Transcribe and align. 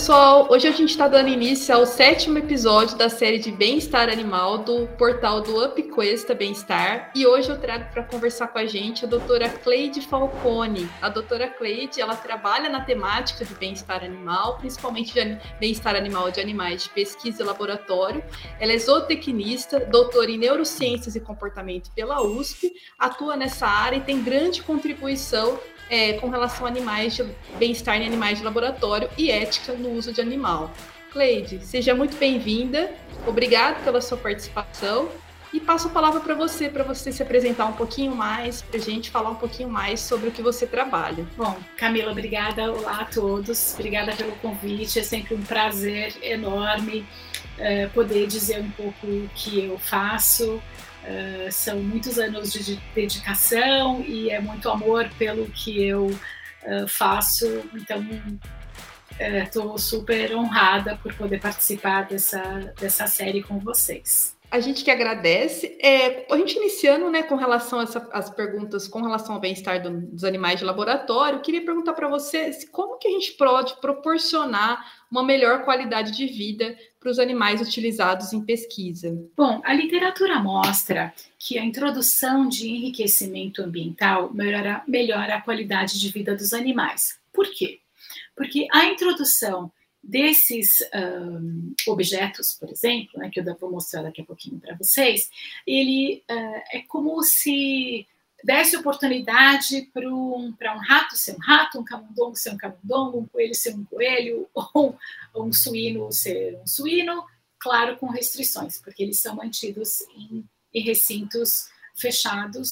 pessoal! 0.00 0.46
Hoje 0.50 0.66
a 0.66 0.70
gente 0.70 0.88
está 0.88 1.06
dando 1.06 1.28
início 1.28 1.74
ao 1.74 1.84
sétimo 1.84 2.38
episódio 2.38 2.96
da 2.96 3.10
série 3.10 3.38
de 3.38 3.52
Bem-Estar 3.52 4.08
Animal 4.08 4.56
do 4.56 4.86
portal 4.96 5.42
do 5.42 5.62
UpQuesta 5.62 6.34
Bem-Estar. 6.34 7.12
E 7.14 7.26
hoje 7.26 7.50
eu 7.50 7.60
trago 7.60 7.92
para 7.92 8.04
conversar 8.04 8.48
com 8.48 8.58
a 8.58 8.64
gente 8.64 9.04
a 9.04 9.08
doutora 9.08 9.50
Cleide 9.50 10.00
Falcone. 10.00 10.88
A 11.02 11.10
doutora 11.10 11.48
Cleide, 11.48 12.00
ela 12.00 12.16
trabalha 12.16 12.70
na 12.70 12.80
temática 12.80 13.44
de 13.44 13.54
bem-estar 13.56 14.02
animal, 14.02 14.56
principalmente 14.56 15.12
de 15.12 15.38
bem-estar 15.60 15.94
animal 15.94 16.30
de 16.30 16.40
animais 16.40 16.84
de 16.84 16.88
pesquisa 16.88 17.42
e 17.42 17.46
laboratório. 17.46 18.24
Ela 18.58 18.72
é 18.72 18.78
zootecnista, 18.78 19.80
doutora 19.80 20.30
em 20.30 20.38
neurociências 20.38 21.14
e 21.14 21.20
comportamento 21.20 21.90
pela 21.90 22.22
USP, 22.22 22.72
atua 22.98 23.36
nessa 23.36 23.66
área 23.66 23.98
e 23.98 24.00
tem 24.00 24.22
grande 24.22 24.62
contribuição 24.62 25.58
é, 25.90 26.14
com 26.14 26.28
relação 26.28 26.64
a 26.64 26.68
animais 26.68 27.16
de 27.16 27.26
bem-estar 27.58 28.00
em 28.00 28.06
animais 28.06 28.38
de 28.38 28.44
laboratório 28.44 29.10
e 29.18 29.30
ética 29.30 29.72
no 29.72 29.90
uso 29.90 30.12
de 30.12 30.20
animal. 30.20 30.70
Cleide, 31.12 31.66
seja 31.66 31.94
muito 31.94 32.16
bem-vinda. 32.16 32.92
Obrigado 33.26 33.82
pela 33.82 34.00
sua 34.00 34.16
participação. 34.16 35.08
E 35.52 35.58
passo 35.58 35.88
a 35.88 35.90
palavra 35.90 36.20
para 36.20 36.32
você, 36.32 36.68
para 36.68 36.84
você 36.84 37.10
se 37.10 37.20
apresentar 37.20 37.66
um 37.66 37.72
pouquinho 37.72 38.14
mais, 38.14 38.62
para 38.62 38.78
a 38.78 38.80
gente 38.80 39.10
falar 39.10 39.30
um 39.30 39.34
pouquinho 39.34 39.68
mais 39.68 39.98
sobre 39.98 40.28
o 40.28 40.30
que 40.30 40.40
você 40.40 40.64
trabalha. 40.64 41.26
Bom, 41.36 41.58
Camila, 41.76 42.12
obrigada. 42.12 42.70
Olá 42.70 43.00
a 43.00 43.04
todos. 43.04 43.74
Obrigada 43.74 44.14
pelo 44.14 44.30
convite. 44.36 45.00
É 45.00 45.02
sempre 45.02 45.34
um 45.34 45.42
prazer 45.42 46.14
enorme 46.22 47.04
é, 47.58 47.86
poder 47.88 48.28
dizer 48.28 48.60
um 48.60 48.70
pouco 48.70 49.06
o 49.06 49.28
que 49.34 49.64
eu 49.64 49.76
faço, 49.76 50.62
Uh, 51.10 51.50
são 51.50 51.82
muitos 51.82 52.18
anos 52.18 52.52
de 52.52 52.76
dedicação 52.94 54.00
e 54.06 54.30
é 54.30 54.40
muito 54.40 54.68
amor 54.68 55.08
pelo 55.18 55.46
que 55.46 55.82
eu 55.82 56.06
uh, 56.06 56.86
faço. 56.86 57.46
Então, 57.74 58.06
estou 59.18 59.74
uh, 59.74 59.78
super 59.78 60.36
honrada 60.36 60.96
por 61.02 61.12
poder 61.14 61.40
participar 61.40 62.06
dessa, 62.06 62.72
dessa 62.78 63.08
série 63.08 63.42
com 63.42 63.58
vocês. 63.58 64.38
A 64.50 64.58
gente 64.58 64.82
que 64.82 64.90
agradece. 64.90 65.78
É, 65.80 66.26
a 66.28 66.36
gente 66.36 66.56
iniciando 66.56 67.08
né, 67.08 67.22
com 67.22 67.36
relação 67.36 67.78
às 67.78 68.28
perguntas 68.30 68.88
com 68.88 69.00
relação 69.00 69.36
ao 69.36 69.40
bem-estar 69.40 69.80
do, 69.80 69.90
dos 70.08 70.24
animais 70.24 70.58
de 70.58 70.64
laboratório, 70.64 71.40
queria 71.40 71.64
perguntar 71.64 71.92
para 71.92 72.08
você 72.08 72.50
como 72.72 72.98
que 72.98 73.06
a 73.06 73.10
gente 73.12 73.32
pode 73.32 73.76
proporcionar 73.80 74.84
uma 75.08 75.22
melhor 75.22 75.64
qualidade 75.64 76.16
de 76.16 76.26
vida 76.26 76.76
para 76.98 77.10
os 77.10 77.18
animais 77.18 77.60
utilizados 77.60 78.32
em 78.32 78.44
pesquisa. 78.44 79.16
Bom, 79.36 79.60
a 79.64 79.72
literatura 79.72 80.40
mostra 80.40 81.14
que 81.38 81.56
a 81.56 81.64
introdução 81.64 82.48
de 82.48 82.68
enriquecimento 82.68 83.62
ambiental 83.62 84.32
melhora, 84.34 84.82
melhora 84.86 85.36
a 85.36 85.40
qualidade 85.40 85.98
de 85.98 86.10
vida 86.10 86.34
dos 86.34 86.52
animais. 86.52 87.18
Por 87.32 87.46
quê? 87.50 87.78
Porque 88.36 88.66
a 88.72 88.86
introdução 88.86 89.70
desses 90.02 90.78
um, 90.94 91.74
objetos, 91.88 92.54
por 92.54 92.70
exemplo, 92.70 93.18
né, 93.20 93.30
que 93.30 93.40
eu 93.40 93.56
vou 93.58 93.70
mostrar 93.70 94.02
daqui 94.02 94.22
a 94.22 94.24
pouquinho 94.24 94.58
para 94.58 94.74
vocês, 94.74 95.30
ele 95.66 96.22
uh, 96.30 96.62
é 96.72 96.82
como 96.88 97.22
se 97.22 98.06
desse 98.42 98.76
oportunidade 98.76 99.90
para 99.92 100.08
um, 100.08 100.48
um 100.48 100.78
rato 100.78 101.16
ser 101.16 101.36
um 101.36 101.40
rato, 101.40 101.78
um 101.78 101.84
camundongo 101.84 102.36
ser 102.36 102.50
um 102.50 102.56
camundongo, 102.56 103.18
um 103.18 103.26
coelho 103.26 103.54
ser 103.54 103.74
um 103.74 103.84
coelho, 103.84 104.48
ou 104.54 104.98
um 105.36 105.52
suíno 105.52 106.10
ser 106.10 106.58
um 106.62 106.66
suíno, 106.66 107.24
claro, 107.58 107.96
com 107.98 108.06
restrições, 108.06 108.80
porque 108.80 109.02
eles 109.02 109.20
são 109.20 109.36
mantidos 109.36 110.00
em, 110.16 110.44
em 110.72 110.82
recintos 110.82 111.68
fechados, 111.94 112.70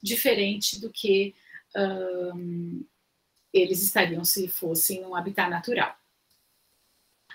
diferente 0.00 0.80
do 0.80 0.90
que 0.90 1.34
um, 1.76 2.84
eles 3.52 3.82
estariam 3.82 4.24
se 4.24 4.48
fossem 4.48 5.04
um 5.04 5.14
habitat 5.14 5.50
natural. 5.50 5.96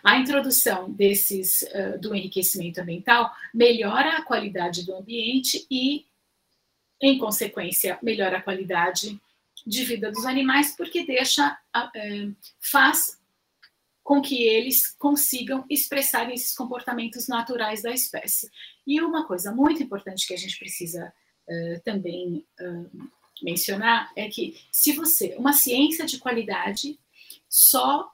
A 0.03 0.17
introdução 0.17 0.91
desses 0.91 1.63
uh, 1.63 1.99
do 1.99 2.15
enriquecimento 2.15 2.81
ambiental 2.81 3.31
melhora 3.53 4.17
a 4.17 4.21
qualidade 4.21 4.85
do 4.85 4.95
ambiente 4.95 5.65
e, 5.69 6.05
em 7.01 7.17
consequência, 7.17 7.97
melhora 8.01 8.37
a 8.37 8.41
qualidade 8.41 9.19
de 9.65 9.83
vida 9.83 10.11
dos 10.11 10.25
animais, 10.25 10.75
porque 10.75 11.05
deixa, 11.05 11.57
uh, 11.75 12.35
faz 12.59 13.17
com 14.03 14.21
que 14.21 14.43
eles 14.43 14.95
consigam 14.97 15.65
expressar 15.69 16.31
esses 16.31 16.55
comportamentos 16.55 17.27
naturais 17.27 17.81
da 17.81 17.91
espécie. 17.91 18.49
E 18.85 19.01
uma 19.01 19.25
coisa 19.27 19.51
muito 19.51 19.83
importante 19.83 20.25
que 20.25 20.33
a 20.33 20.37
gente 20.37 20.57
precisa 20.57 21.13
uh, 21.47 21.81
também 21.83 22.45
mencionar 23.43 24.11
é 24.15 24.29
que 24.29 24.59
se 24.71 24.93
você, 24.93 25.35
uma 25.37 25.53
ciência 25.53 26.05
de 26.05 26.17
qualidade 26.17 26.97
só 27.49 28.11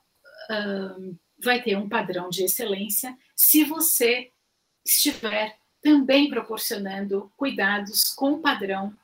vai 1.44 1.62
ter 1.62 1.78
um 1.78 1.90
padrão 1.90 2.30
de 2.30 2.44
excelência 2.44 3.18
se 3.36 3.64
você 3.64 4.32
estiver 4.86 5.58
também 5.82 6.30
proporcionando 6.30 7.32
cuidados 7.36 8.04
com 8.16 8.42
padrão 8.42 8.96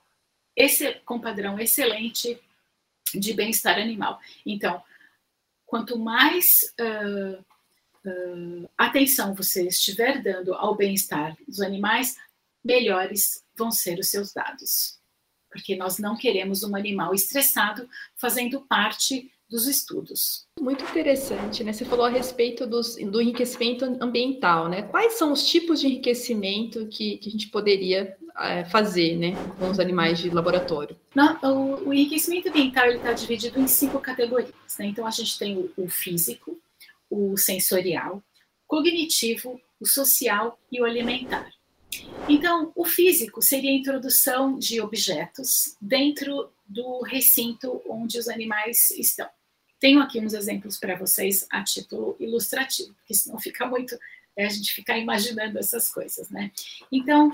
esse, 0.55 0.93
com 1.05 1.19
padrão 1.19 1.57
excelente 1.57 2.37
de 3.13 3.33
bem-estar 3.33 3.79
animal. 3.79 4.19
Então, 4.45 4.83
quanto 5.65 5.97
mais 5.97 6.73
uh, 6.79 7.39
uh, 8.05 8.69
atenção 8.77 9.33
você 9.33 9.67
estiver 9.67 10.21
dando 10.21 10.53
ao 10.53 10.75
bem-estar 10.75 11.37
dos 11.47 11.61
animais, 11.61 12.17
melhores 12.63 13.43
vão 13.55 13.71
ser 13.71 13.99
os 13.99 14.09
seus 14.09 14.33
dados. 14.33 14.99
Porque 15.49 15.75
nós 15.75 15.97
não 15.97 16.17
queremos 16.17 16.61
um 16.63 16.75
animal 16.75 17.13
estressado 17.13 17.89
fazendo 18.17 18.61
parte 18.61 19.31
dos 19.49 19.65
estudos. 19.65 20.45
Muito 20.59 20.83
interessante, 20.83 21.63
né? 21.63 21.71
Você 21.71 21.85
falou 21.85 22.05
a 22.05 22.09
respeito 22.09 22.67
dos, 22.67 22.95
do 22.95 23.21
enriquecimento 23.21 23.85
ambiental, 24.01 24.67
né? 24.67 24.81
Quais 24.81 25.13
são 25.13 25.31
os 25.31 25.47
tipos 25.47 25.79
de 25.79 25.87
enriquecimento 25.87 26.85
que, 26.87 27.17
que 27.17 27.29
a 27.29 27.31
gente 27.31 27.47
poderia 27.47 28.17
é, 28.37 28.65
fazer, 28.65 29.15
né, 29.17 29.33
com 29.57 29.69
os 29.69 29.79
animais 29.79 30.19
de 30.19 30.29
laboratório? 30.29 30.97
Não, 31.15 31.39
o, 31.41 31.89
o, 31.89 31.93
enriquecimento 31.93 32.49
ambiental 32.49 32.87
está 32.91 33.13
dividido 33.13 33.59
em 33.59 33.67
cinco 33.67 33.99
categorias, 33.99 34.53
né? 34.77 34.87
Então 34.87 35.05
a 35.07 35.11
gente 35.11 35.39
tem 35.39 35.57
o, 35.57 35.71
o 35.77 35.89
físico, 35.89 36.59
o 37.09 37.37
sensorial, 37.37 38.21
cognitivo, 38.67 39.59
o 39.79 39.85
social 39.85 40.59
e 40.71 40.81
o 40.81 40.85
alimentar. 40.85 41.49
Então, 42.27 42.71
o 42.75 42.85
físico 42.85 43.41
seria 43.41 43.71
a 43.71 43.75
introdução 43.75 44.59
de 44.59 44.79
objetos 44.79 45.75
dentro 45.81 46.51
do 46.67 47.01
recinto 47.01 47.81
onde 47.89 48.19
os 48.19 48.27
animais 48.27 48.91
estão. 48.91 49.27
Tenho 49.79 50.01
aqui 50.01 50.19
uns 50.19 50.33
exemplos 50.33 50.77
para 50.77 50.95
vocês 50.95 51.47
a 51.49 51.63
título 51.63 52.15
ilustrativo, 52.19 52.93
porque 52.93 53.13
senão 53.13 53.39
fica 53.39 53.65
muito 53.65 53.97
é, 54.35 54.45
a 54.45 54.49
gente 54.49 54.73
ficar 54.73 54.97
imaginando 54.97 55.57
essas 55.57 55.89
coisas, 55.89 56.29
né? 56.29 56.51
Então, 56.91 57.31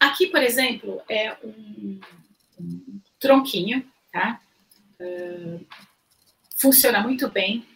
aqui, 0.00 0.28
por 0.28 0.42
exemplo, 0.42 1.00
é 1.08 1.36
um, 1.44 2.00
um 2.60 3.00
tronquinho, 3.18 3.84
tá? 4.12 4.40
Uh, 5.00 5.64
funciona 6.56 7.00
muito 7.00 7.30
bem 7.30 7.66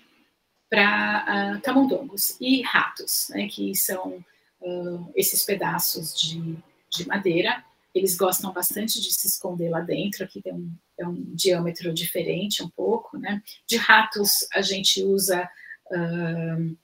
para 0.68 1.56
uh, 1.56 1.60
camundongos 1.60 2.36
e 2.40 2.62
ratos, 2.62 3.28
né? 3.30 3.48
Que 3.48 3.74
são 3.74 4.24
uh, 4.60 5.12
esses 5.14 5.42
pedaços 5.44 6.18
de, 6.18 6.56
de 6.90 7.06
madeira. 7.06 7.64
Eles 7.94 8.16
gostam 8.16 8.52
bastante 8.52 9.00
de 9.00 9.12
se 9.12 9.26
esconder 9.26 9.68
lá 9.68 9.80
dentro. 9.80 10.24
Aqui 10.24 10.40
tem 10.40 10.54
um 10.54 10.72
é 11.02 11.06
um 11.06 11.34
diâmetro 11.34 11.92
diferente 11.92 12.62
um 12.62 12.70
pouco, 12.70 13.18
né? 13.18 13.42
De 13.66 13.76
ratos 13.76 14.46
a 14.52 14.62
gente 14.62 15.02
usa 15.02 15.48
uh, 15.90 16.76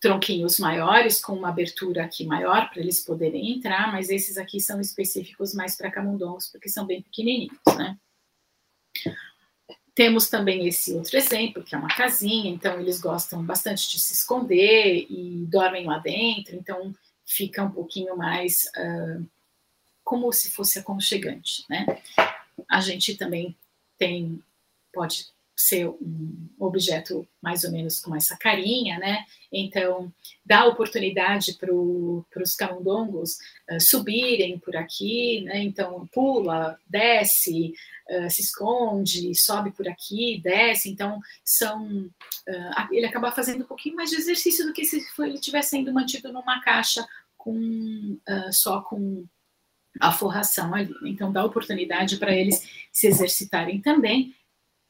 tronquinhos 0.00 0.58
maiores 0.58 1.20
com 1.20 1.32
uma 1.32 1.48
abertura 1.48 2.04
aqui 2.04 2.24
maior 2.24 2.70
para 2.70 2.80
eles 2.80 3.00
poderem 3.00 3.52
entrar, 3.52 3.90
mas 3.92 4.10
esses 4.10 4.38
aqui 4.38 4.60
são 4.60 4.80
específicos 4.80 5.54
mais 5.54 5.76
para 5.76 5.90
camundongos 5.90 6.48
porque 6.48 6.68
são 6.68 6.86
bem 6.86 7.02
pequenininhos, 7.02 7.58
né? 7.76 7.98
Temos 9.94 10.30
também 10.30 10.66
esse 10.66 10.92
outro 10.94 11.16
exemplo, 11.16 11.62
que 11.62 11.74
é 11.74 11.78
uma 11.78 11.94
casinha, 11.94 12.50
então 12.50 12.80
eles 12.80 13.00
gostam 13.00 13.44
bastante 13.44 13.90
de 13.90 13.98
se 13.98 14.14
esconder 14.14 15.06
e 15.10 15.44
dormem 15.50 15.84
lá 15.84 15.98
dentro, 15.98 16.56
então 16.56 16.94
fica 17.26 17.62
um 17.62 17.70
pouquinho 17.70 18.16
mais 18.16 18.70
uh, 18.76 19.26
como 20.10 20.32
se 20.32 20.50
fosse 20.50 20.76
aconchegante, 20.76 21.64
né? 21.70 21.86
a 22.68 22.80
gente 22.80 23.16
também 23.16 23.56
tem, 23.96 24.42
pode 24.92 25.26
ser 25.56 25.86
um 25.86 26.48
objeto 26.58 27.28
mais 27.40 27.62
ou 27.62 27.70
menos 27.70 28.00
com 28.00 28.16
essa 28.16 28.36
carinha, 28.36 28.98
né? 28.98 29.24
Então, 29.52 30.12
dá 30.44 30.64
oportunidade 30.66 31.52
para 31.54 31.72
os 31.72 32.56
camundongos 32.56 33.38
uh, 33.70 33.80
subirem 33.80 34.58
por 34.58 34.74
aqui, 34.74 35.42
né? 35.42 35.62
Então, 35.62 36.08
pula, 36.12 36.76
desce, 36.88 37.72
uh, 38.10 38.28
se 38.28 38.42
esconde, 38.42 39.32
sobe 39.36 39.70
por 39.70 39.86
aqui, 39.86 40.40
desce. 40.42 40.90
Então, 40.90 41.20
são. 41.44 41.86
Uh, 42.48 42.92
ele 42.92 43.06
acaba 43.06 43.30
fazendo 43.30 43.62
um 43.62 43.68
pouquinho 43.68 43.94
mais 43.94 44.10
de 44.10 44.16
exercício 44.16 44.66
do 44.66 44.72
que 44.72 44.84
se 44.84 45.06
ele 45.20 45.34
estivesse 45.34 45.70
sendo 45.70 45.92
mantido 45.92 46.32
numa 46.32 46.60
caixa 46.62 47.06
com 47.36 48.18
só 48.50 48.82
com 48.82 49.24
a 49.98 50.12
forração 50.12 50.74
ali. 50.74 50.94
Então, 51.04 51.32
dá 51.32 51.44
oportunidade 51.44 52.16
para 52.16 52.34
eles 52.34 52.68
se 52.92 53.06
exercitarem 53.06 53.80
também. 53.80 54.34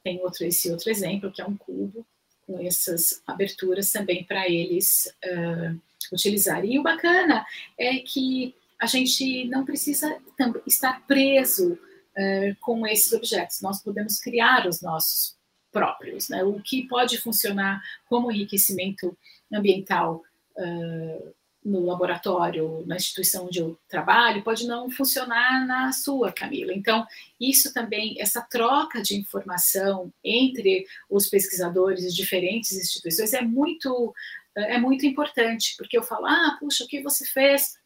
Tem 0.03 0.19
outro 0.21 0.45
esse 0.45 0.71
outro 0.71 0.89
exemplo, 0.89 1.31
que 1.31 1.41
é 1.41 1.45
um 1.45 1.55
cubo 1.55 2.05
com 2.45 2.59
essas 2.59 3.21
aberturas 3.25 3.91
também 3.91 4.23
para 4.23 4.49
eles 4.49 5.13
uh, 5.25 5.79
utilizarem. 6.11 6.73
E 6.73 6.79
o 6.79 6.83
bacana 6.83 7.45
é 7.77 7.99
que 7.99 8.55
a 8.79 8.85
gente 8.85 9.45
não 9.45 9.63
precisa 9.63 10.17
estar 10.65 11.05
preso 11.05 11.73
uh, 11.73 12.55
com 12.59 12.85
esses 12.85 13.13
objetos, 13.13 13.61
nós 13.61 13.81
podemos 13.81 14.19
criar 14.19 14.67
os 14.67 14.81
nossos 14.81 15.37
próprios. 15.71 16.29
Né? 16.29 16.43
O 16.43 16.59
que 16.59 16.87
pode 16.87 17.17
funcionar 17.19 17.81
como 18.09 18.31
enriquecimento 18.31 19.15
ambiental 19.53 20.23
uh, 20.57 21.33
no 21.63 21.85
laboratório, 21.85 22.83
na 22.87 22.95
instituição 22.95 23.45
onde 23.45 23.59
eu 23.59 23.79
trabalho, 23.87 24.43
pode 24.43 24.65
não 24.65 24.89
funcionar 24.89 25.65
na 25.67 25.91
sua, 25.91 26.31
Camila. 26.31 26.73
Então, 26.73 27.05
isso 27.39 27.71
também, 27.73 28.19
essa 28.19 28.41
troca 28.41 29.01
de 29.01 29.15
informação 29.15 30.11
entre 30.23 30.85
os 31.09 31.27
pesquisadores 31.27 32.01
de 32.01 32.15
diferentes 32.15 32.71
instituições 32.71 33.33
é 33.33 33.41
muito, 33.41 34.13
é 34.55 34.79
muito 34.79 35.05
importante, 35.05 35.75
porque 35.77 35.97
eu 35.97 36.03
falo, 36.03 36.25
ah, 36.25 36.57
puxa, 36.59 36.83
o 36.83 36.87
que 36.87 37.01
você 37.01 37.25
fez 37.25 37.77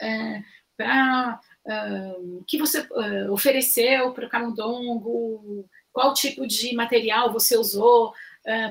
é, 0.00 0.42
para. 0.76 1.40
Uh, 1.66 2.44
que 2.46 2.58
você 2.58 2.78
uh, 2.78 3.32
ofereceu 3.32 4.12
para 4.12 4.26
o 4.26 4.28
camundongo, 4.28 5.68
qual 5.92 6.14
tipo 6.14 6.46
de 6.46 6.72
material 6.76 7.32
você 7.32 7.56
usou, 7.56 8.14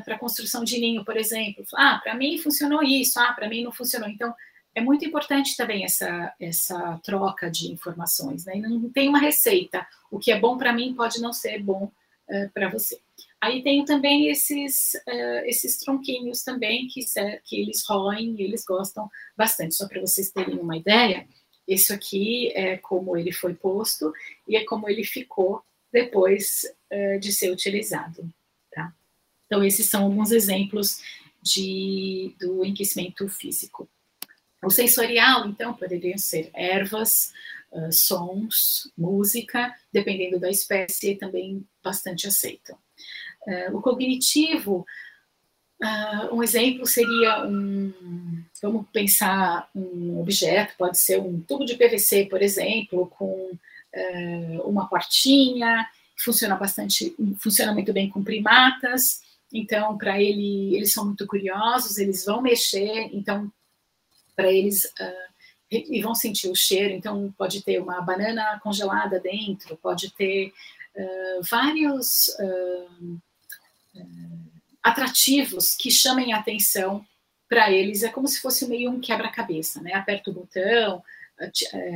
para 0.06 0.18
construção 0.18 0.63
de 0.63 0.80
ninho, 0.80 1.04
por 1.04 1.18
exemplo. 1.18 1.66
Ah, 1.75 2.00
para 2.01 2.16
mim 2.16 2.38
funcionou 2.38 2.81
isso, 2.81 3.19
ah, 3.19 3.33
para 3.33 3.50
mim 3.50 3.63
não 3.63 3.74
funcionou. 3.74 4.07
Então, 4.07 4.33
é 4.75 4.81
muito 4.81 5.06
importante 5.06 5.56
também 5.56 5.86
essa, 5.86 6.33
essa 6.38 7.00
troca 7.01 7.50
de 7.50 7.72
informações, 7.72 8.45
né? 8.45 8.56
não 8.57 8.89
tem 8.89 9.07
uma 9.07 9.19
receita. 9.19 9.88
O 10.12 10.19
que 10.19 10.31
é 10.31 10.39
bom 10.39 10.57
para 10.57 10.74
mim 10.74 10.94
pode 10.94 11.22
não 11.22 11.31
ser 11.31 11.63
bom 11.63 11.89
uh, 12.30 12.50
para 12.54 12.69
você. 12.69 13.00
Aí 13.39 13.63
tem 13.63 13.86
também 13.86 14.27
esses, 14.27 14.94
uh, 15.07 15.45
esses 15.45 15.78
tronquinhos 15.78 16.44
também 16.44 16.88
que, 16.88 17.00
que 17.45 17.62
eles 17.62 17.86
roem 17.88 18.36
e 18.38 18.44
eles 18.44 18.66
gostam 18.66 19.10
bastante. 19.38 19.75
Só 19.75 19.88
para 19.88 20.01
vocês 20.01 20.30
terem 20.30 20.60
uma 20.60 20.75
ideia, 20.75 21.25
isso 21.66 21.94
aqui 21.94 22.51
é 22.54 22.75
como 22.75 23.16
ele 23.16 23.31
foi 23.31 23.54
posto 23.54 24.12
e 24.45 24.57
é 24.57 24.66
como 24.66 24.89
ele 24.89 25.06
ficou 25.06 25.63
depois 25.89 26.63
uh, 26.92 27.18
de 27.18 27.31
ser 27.31 27.50
utilizado. 27.50 28.30
Então, 29.45 29.63
esses 29.63 29.88
são 29.88 30.03
alguns 30.03 30.31
exemplos 30.31 31.01
de, 31.42 32.36
do 32.39 32.65
enriquecimento 32.65 33.27
físico. 33.30 33.88
O 34.63 34.71
sensorial, 34.71 35.47
então, 35.47 35.74
poderiam 35.74 36.18
ser 36.18 36.50
ervas, 36.53 37.31
uh, 37.71 37.92
sons, 37.92 38.92
música, 38.97 39.74
dependendo 39.94 40.39
da 40.39 40.50
espécie, 40.50 41.15
também 41.15 41.63
bastante 41.83 42.27
aceito. 42.27 42.75
Uh, 43.45 43.77
o 43.77 43.81
cognitivo, 43.81 44.86
uh, 45.83 46.36
um 46.36 46.42
exemplo 46.42 46.88
seria 46.88 47.45
um, 47.45 47.94
vamos 48.59 48.88
pensar 48.92 49.69
um 49.75 50.19
objeto, 50.19 50.74
pode 50.80 50.97
ser 50.97 51.19
um 51.19 51.39
tubo 51.42 51.63
de 51.63 51.75
PVC, 51.75 52.25
por 52.25 52.42
exemplo, 52.42 53.07
com 53.07 53.51
uma 54.65 54.89
portinha, 54.89 55.88
funciona 56.18 56.57
bastante, 56.57 57.15
funciona 57.39 57.71
muito 57.71 57.94
bem 57.94 58.09
com 58.09 58.21
primatas, 58.21 59.21
então, 59.53 59.97
para 59.97 60.21
ele, 60.21 60.75
eles 60.75 60.94
são 60.94 61.06
muito 61.06 61.25
curiosos, 61.27 61.97
eles 61.97 62.25
vão 62.25 62.42
mexer, 62.42 63.09
então, 63.13 63.51
para 64.36 64.51
eles, 64.51 64.86
uh, 64.86 65.36
e 65.71 66.01
vão 66.01 66.15
sentir 66.15 66.50
o 66.50 66.56
cheiro. 66.56 66.94
Então, 66.94 67.33
pode 67.38 67.63
ter 67.63 67.81
uma 67.81 68.01
banana 68.01 68.59
congelada 68.62 69.19
dentro, 69.19 69.77
pode 69.77 70.12
ter 70.12 70.53
uh, 70.95 71.44
vários 71.50 72.27
uh, 72.39 73.21
atrativos 74.83 75.75
que 75.75 75.89
chamem 75.89 76.33
a 76.33 76.39
atenção 76.39 77.06
para 77.47 77.71
eles. 77.71 78.03
É 78.03 78.09
como 78.09 78.27
se 78.27 78.42
fosse 78.42 78.68
meio 78.68 78.92
um 78.92 79.00
quebra-cabeça, 79.00 79.81
né? 79.81 79.94
Aperta 79.94 80.31
o 80.31 80.33
botão, 80.33 81.03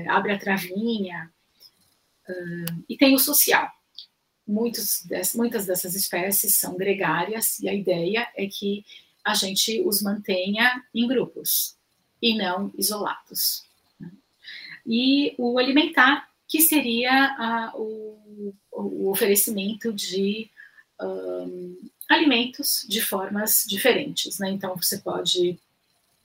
abre 0.07 0.33
a 0.33 0.39
travinha. 0.39 1.31
e 2.87 2.95
tem 2.95 3.15
o 3.15 3.19
social 3.19 3.69
muitos, 4.49 5.05
muitas 5.35 5.67
dessas 5.67 5.93
espécies 5.93 6.55
são 6.55 6.75
gregárias 6.75 7.59
e 7.59 7.69
a 7.69 7.73
ideia 7.73 8.27
é 8.35 8.47
que 8.47 8.83
a 9.23 9.35
gente 9.35 9.81
os 9.81 10.01
mantenha 10.01 10.83
em 10.93 11.07
grupos 11.07 11.77
e 12.19 12.35
não 12.35 12.71
isolados. 12.75 13.63
Né? 13.99 14.11
E 14.85 15.35
o 15.37 15.59
alimentar, 15.59 16.27
que 16.47 16.61
seria 16.61 17.11
a, 17.11 17.73
o, 17.75 18.53
o, 18.71 19.11
oferecimento 19.11 19.93
de 19.93 20.49
um, 20.99 21.77
alimentos 22.09 22.85
de 22.89 23.01
formas 23.01 23.63
diferentes. 23.67 24.39
Né? 24.39 24.49
Então, 24.49 24.75
você 24.75 24.97
pode 24.97 25.59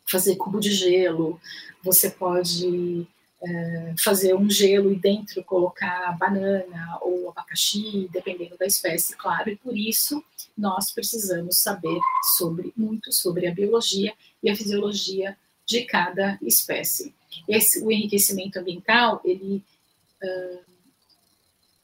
fazer 0.07 0.37
cubo 0.37 0.61
de 0.61 0.73
gelo, 0.73 1.39
você 1.83 2.09
pode 2.11 3.07
é, 3.47 3.95
fazer 3.99 4.35
um 4.35 4.49
gelo 4.49 4.91
e 4.91 4.97
dentro 4.97 5.45
colocar 5.45 6.17
banana 6.19 6.99
ou 7.03 7.29
abacaxi, 7.29 8.09
dependendo 8.11 8.57
da 8.57 8.67
espécie, 8.67 9.15
claro, 9.17 9.51
e 9.51 9.57
por 9.57 9.77
isso 9.77 10.25
nós 10.57 10.93
precisamos 10.93 11.59
saber 11.59 11.99
sobre 12.37 12.73
muito 12.77 13.13
sobre 13.13 13.47
a 13.47 13.55
biologia 13.55 14.15
e 14.43 14.49
a 14.49 14.57
fisiologia 14.57 15.37
de 15.67 15.85
cada 15.85 16.39
espécie. 16.43 17.15
Esse, 17.49 17.83
o 17.83 17.91
enriquecimento 17.91 18.59
ambiental, 18.59 19.21
ele 19.25 19.63
uh, 20.23 20.61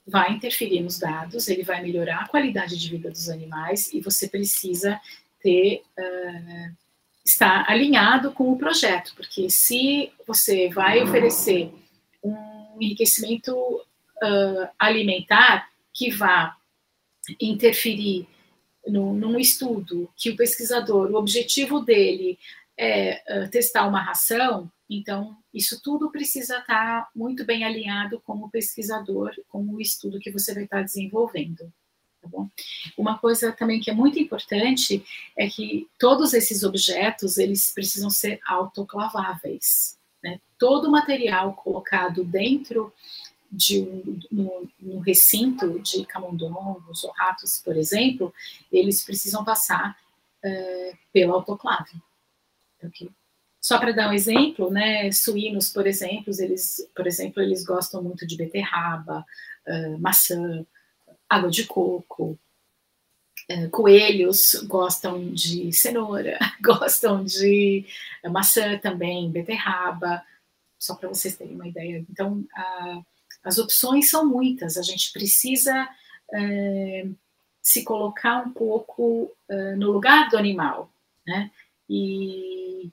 vai 0.06 0.32
interferir 0.32 0.80
nos 0.80 0.98
dados, 0.98 1.48
ele 1.48 1.62
vai 1.62 1.82
melhorar 1.82 2.22
a 2.22 2.28
qualidade 2.28 2.78
de 2.78 2.88
vida 2.88 3.10
dos 3.10 3.28
animais 3.28 3.92
e 3.92 4.00
você 4.00 4.28
precisa 4.28 5.00
ter 5.42 5.82
uh, 5.98 6.76
está 7.24 7.64
alinhado 7.68 8.32
com 8.32 8.50
o 8.50 8.58
projeto, 8.58 9.12
porque 9.14 9.50
se 9.50 10.12
você 10.26 10.68
vai 10.68 11.02
oferecer 11.02 11.72
um 12.22 12.76
enriquecimento 12.80 13.54
uh, 13.54 14.68
alimentar 14.78 15.68
que 15.92 16.10
vá 16.10 16.56
interferir 17.40 18.26
no, 18.86 19.12
num 19.12 19.38
estudo 19.38 20.10
que 20.16 20.30
o 20.30 20.36
pesquisador, 20.36 21.10
o 21.10 21.16
objetivo 21.16 21.80
dele 21.80 22.38
é 22.76 23.22
uh, 23.28 23.50
testar 23.50 23.86
uma 23.86 24.02
ração, 24.02 24.70
então 24.88 25.36
isso 25.52 25.80
tudo 25.82 26.10
precisa 26.10 26.58
estar 26.58 27.08
muito 27.14 27.44
bem 27.44 27.64
alinhado 27.64 28.20
com 28.20 28.34
o 28.34 28.50
pesquisador, 28.50 29.32
com 29.48 29.62
o 29.64 29.80
estudo 29.80 30.18
que 30.18 30.30
você 30.30 30.54
vai 30.54 30.64
estar 30.64 30.82
desenvolvendo. 30.82 31.70
Tá 32.20 32.28
bom? 32.28 32.48
Uma 32.96 33.18
coisa 33.18 33.50
também 33.52 33.80
que 33.80 33.90
é 33.90 33.94
muito 33.94 34.18
importante 34.18 35.04
é 35.36 35.48
que 35.48 35.88
todos 35.98 36.34
esses 36.34 36.62
objetos 36.62 37.38
eles 37.38 37.72
precisam 37.72 38.10
ser 38.10 38.40
autoclaváveis. 38.46 39.98
Né? 40.22 40.40
Todo 40.58 40.90
material 40.90 41.54
colocado 41.54 42.24
dentro 42.24 42.92
de 43.50 43.80
um 43.80 44.20
no, 44.30 44.68
no 44.78 45.00
recinto 45.00 45.80
de 45.80 46.04
camundongos 46.04 47.02
ou 47.02 47.10
ratos, 47.12 47.60
por 47.64 47.76
exemplo, 47.76 48.32
eles 48.70 49.04
precisam 49.04 49.44
passar 49.44 49.96
uh, 50.44 50.98
pelo 51.12 51.34
autoclave. 51.34 52.00
Okay? 52.82 53.10
Só 53.60 53.78
para 53.78 53.92
dar 53.92 54.08
um 54.08 54.12
exemplo, 54.12 54.70
né, 54.70 55.10
suínos, 55.12 55.68
por 55.68 55.86
exemplo, 55.86 56.32
eles, 56.38 56.88
por 56.94 57.06
exemplo, 57.06 57.42
eles 57.42 57.64
gostam 57.64 58.02
muito 58.02 58.26
de 58.26 58.36
beterraba, 58.36 59.24
uh, 59.66 59.98
maçã, 59.98 60.64
água 61.30 61.48
de 61.48 61.64
coco. 61.64 62.36
É, 63.48 63.68
coelhos 63.68 64.54
gostam 64.66 65.32
de 65.32 65.72
cenoura, 65.72 66.38
gostam 66.62 67.24
de 67.24 67.86
maçã 68.28 68.78
também, 68.78 69.30
beterraba, 69.30 70.22
só 70.78 70.94
para 70.94 71.08
vocês 71.08 71.36
terem 71.36 71.54
uma 71.54 71.68
ideia. 71.68 72.04
Então, 72.10 72.44
a, 72.54 73.02
as 73.44 73.58
opções 73.58 74.10
são 74.10 74.26
muitas, 74.26 74.76
a 74.76 74.82
gente 74.82 75.12
precisa 75.12 75.88
é, 76.32 77.06
se 77.62 77.84
colocar 77.84 78.46
um 78.46 78.50
pouco 78.52 79.32
é, 79.48 79.74
no 79.76 79.90
lugar 79.90 80.28
do 80.28 80.36
animal, 80.36 80.90
né? 81.26 81.50
E 81.88 82.90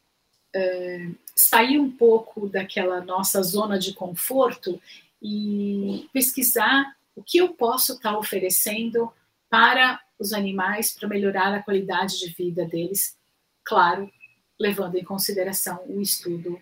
é, 0.56 1.10
sair 1.36 1.79
um 1.79 1.91
pouco 1.91 2.50
daquela 2.50 3.00
nossa 3.01 3.44
zona 3.44 3.77
de 3.77 3.94
conforto 3.94 4.82
e 5.22 6.10
pesquisar 6.12 6.98
o 7.18 7.24
que 7.24 7.40
eu 7.40 7.56
posso 7.56 7.94
estar 7.94 8.14
tá 8.14 8.18
oferecendo 8.18 9.12
para 9.50 10.00
os 10.20 10.34
animais 10.34 10.94
para 10.94 11.10
melhorar 11.10 11.54
a 11.54 11.64
qualidade 11.64 12.20
de 12.20 12.30
vida 12.30 12.64
deles, 12.64 13.18
claro, 13.64 14.10
levando 14.60 14.96
em 14.96 15.04
consideração 15.04 15.84
o 15.88 16.00
estudo 16.00 16.62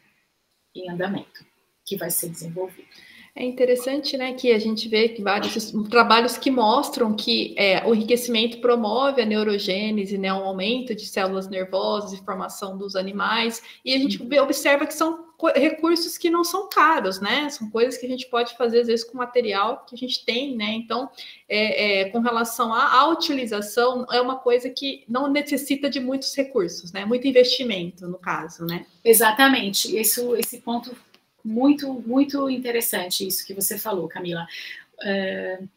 em 0.73 0.89
andamento 0.89 1.45
que 1.85 1.97
vai 1.97 2.09
ser 2.09 2.29
desenvolvido. 2.29 2.87
É 3.37 3.43
interessante, 3.43 4.15
né, 4.15 4.31
que 4.31 4.53
a 4.53 4.59
gente 4.59 4.87
vê 4.87 5.09
que 5.09 5.21
vários 5.21 5.73
trabalhos 5.89 6.37
que 6.37 6.49
mostram 6.49 7.13
que 7.13 7.53
é, 7.57 7.85
o 7.85 7.93
enriquecimento 7.93 8.59
promove 8.59 9.21
a 9.21 9.25
neurogênese, 9.25 10.17
né, 10.17 10.33
um 10.33 10.45
aumento 10.45 10.95
de 10.95 11.05
células 11.05 11.49
nervosas 11.49 12.13
e 12.13 12.23
formação 12.23 12.77
dos 12.77 12.95
animais, 12.95 13.61
e 13.83 13.93
a 13.93 13.97
gente 13.97 14.23
vê, 14.23 14.39
observa 14.39 14.85
que 14.85 14.93
são 14.93 15.25
recursos 15.53 16.17
que 16.17 16.29
não 16.29 16.45
são 16.45 16.69
caros, 16.69 17.19
né? 17.19 17.49
São 17.49 17.69
coisas 17.69 17.97
que 17.97 18.05
a 18.05 18.09
gente 18.09 18.25
pode 18.27 18.55
fazer 18.55 18.79
às 18.79 18.87
vezes 18.87 19.03
com 19.03 19.17
material 19.17 19.85
que 19.85 19.93
a 19.93 19.97
gente 19.97 20.23
tem, 20.23 20.55
né? 20.55 20.71
Então, 20.71 21.09
é, 21.49 22.03
é, 22.03 22.05
com 22.05 22.19
relação 22.19 22.73
à, 22.73 23.01
à, 23.01 23.09
utilização, 23.09 24.05
é 24.13 24.21
uma 24.21 24.37
coisa 24.37 24.69
que 24.69 25.03
não 25.09 25.29
necessita 25.29 25.89
de 25.89 25.99
muitos 25.99 26.33
recursos, 26.33 26.93
né? 26.93 27.03
Muito 27.03 27.27
investimento, 27.27 28.07
no 28.07 28.17
caso, 28.17 28.65
né? 28.65 28.85
Exatamente. 29.03 29.99
Isso, 29.99 30.37
esse 30.37 30.61
ponto 30.61 30.95
muito, 31.45 31.93
muito 31.93 32.49
interessante 32.49 33.27
isso 33.27 33.45
que 33.45 33.53
você 33.53 33.77
falou, 33.77 34.07
Camila. 34.07 34.47
Uh, 34.95 35.69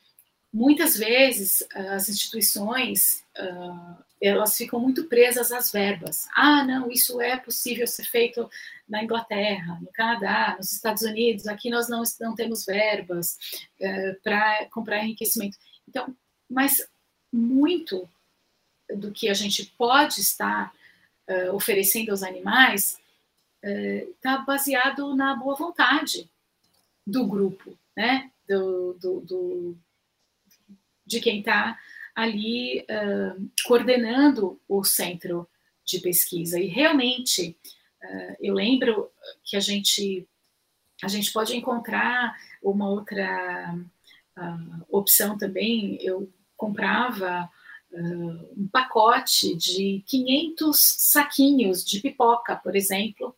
muitas 0.50 0.96
vezes 0.96 1.62
as 1.74 2.08
instituições 2.08 3.22
uh, 3.38 4.02
elas 4.20 4.56
ficam 4.56 4.80
muito 4.80 5.04
presas 5.04 5.52
às 5.52 5.70
verbas. 5.70 6.26
Ah, 6.34 6.64
não, 6.64 6.90
isso 6.90 7.20
é 7.20 7.36
possível 7.36 7.86
ser 7.86 8.04
feito 8.04 8.50
na 8.88 9.04
Inglaterra, 9.04 9.78
no 9.80 9.92
Canadá, 9.92 10.56
nos 10.56 10.72
Estados 10.72 11.02
Unidos. 11.02 11.46
Aqui 11.46 11.68
nós 11.68 11.88
não, 11.88 12.02
não 12.18 12.34
temos 12.34 12.64
verbas 12.64 13.36
uh, 13.78 14.20
para 14.24 14.64
comprar 14.70 15.04
enriquecimento. 15.04 15.58
Então, 15.86 16.16
mas 16.50 16.88
muito 17.30 18.08
do 18.88 19.12
que 19.12 19.28
a 19.28 19.34
gente 19.34 19.66
pode 19.76 20.20
estar 20.20 20.72
oferecendo 21.52 22.08
aos 22.10 22.22
animais 22.22 22.98
está 23.62 24.38
baseado 24.38 25.14
na 25.14 25.34
boa 25.34 25.56
vontade 25.56 26.30
do 27.06 27.26
grupo, 27.26 27.76
né? 27.96 28.30
Do, 28.46 28.94
do, 28.94 29.20
do 29.20 29.78
de 31.04 31.20
quem 31.20 31.38
está 31.38 31.78
ali 32.14 32.80
uh, 32.80 33.50
coordenando 33.64 34.60
o 34.68 34.82
centro 34.82 35.48
de 35.84 36.00
pesquisa. 36.00 36.60
E 36.60 36.66
realmente, 36.66 37.56
uh, 38.02 38.36
eu 38.40 38.54
lembro 38.54 39.10
que 39.44 39.56
a 39.56 39.60
gente 39.60 40.28
a 41.00 41.06
gente 41.06 41.32
pode 41.32 41.56
encontrar 41.56 42.36
uma 42.60 42.90
outra 42.90 43.72
uh, 44.36 44.86
opção 44.90 45.38
também. 45.38 45.96
Eu 46.02 46.30
comprava 46.56 47.48
um 47.90 48.68
pacote 48.70 49.56
de 49.56 50.04
500 50.06 50.76
saquinhos 50.76 51.82
de 51.82 52.00
pipoca, 52.00 52.54
por 52.56 52.76
exemplo, 52.76 53.34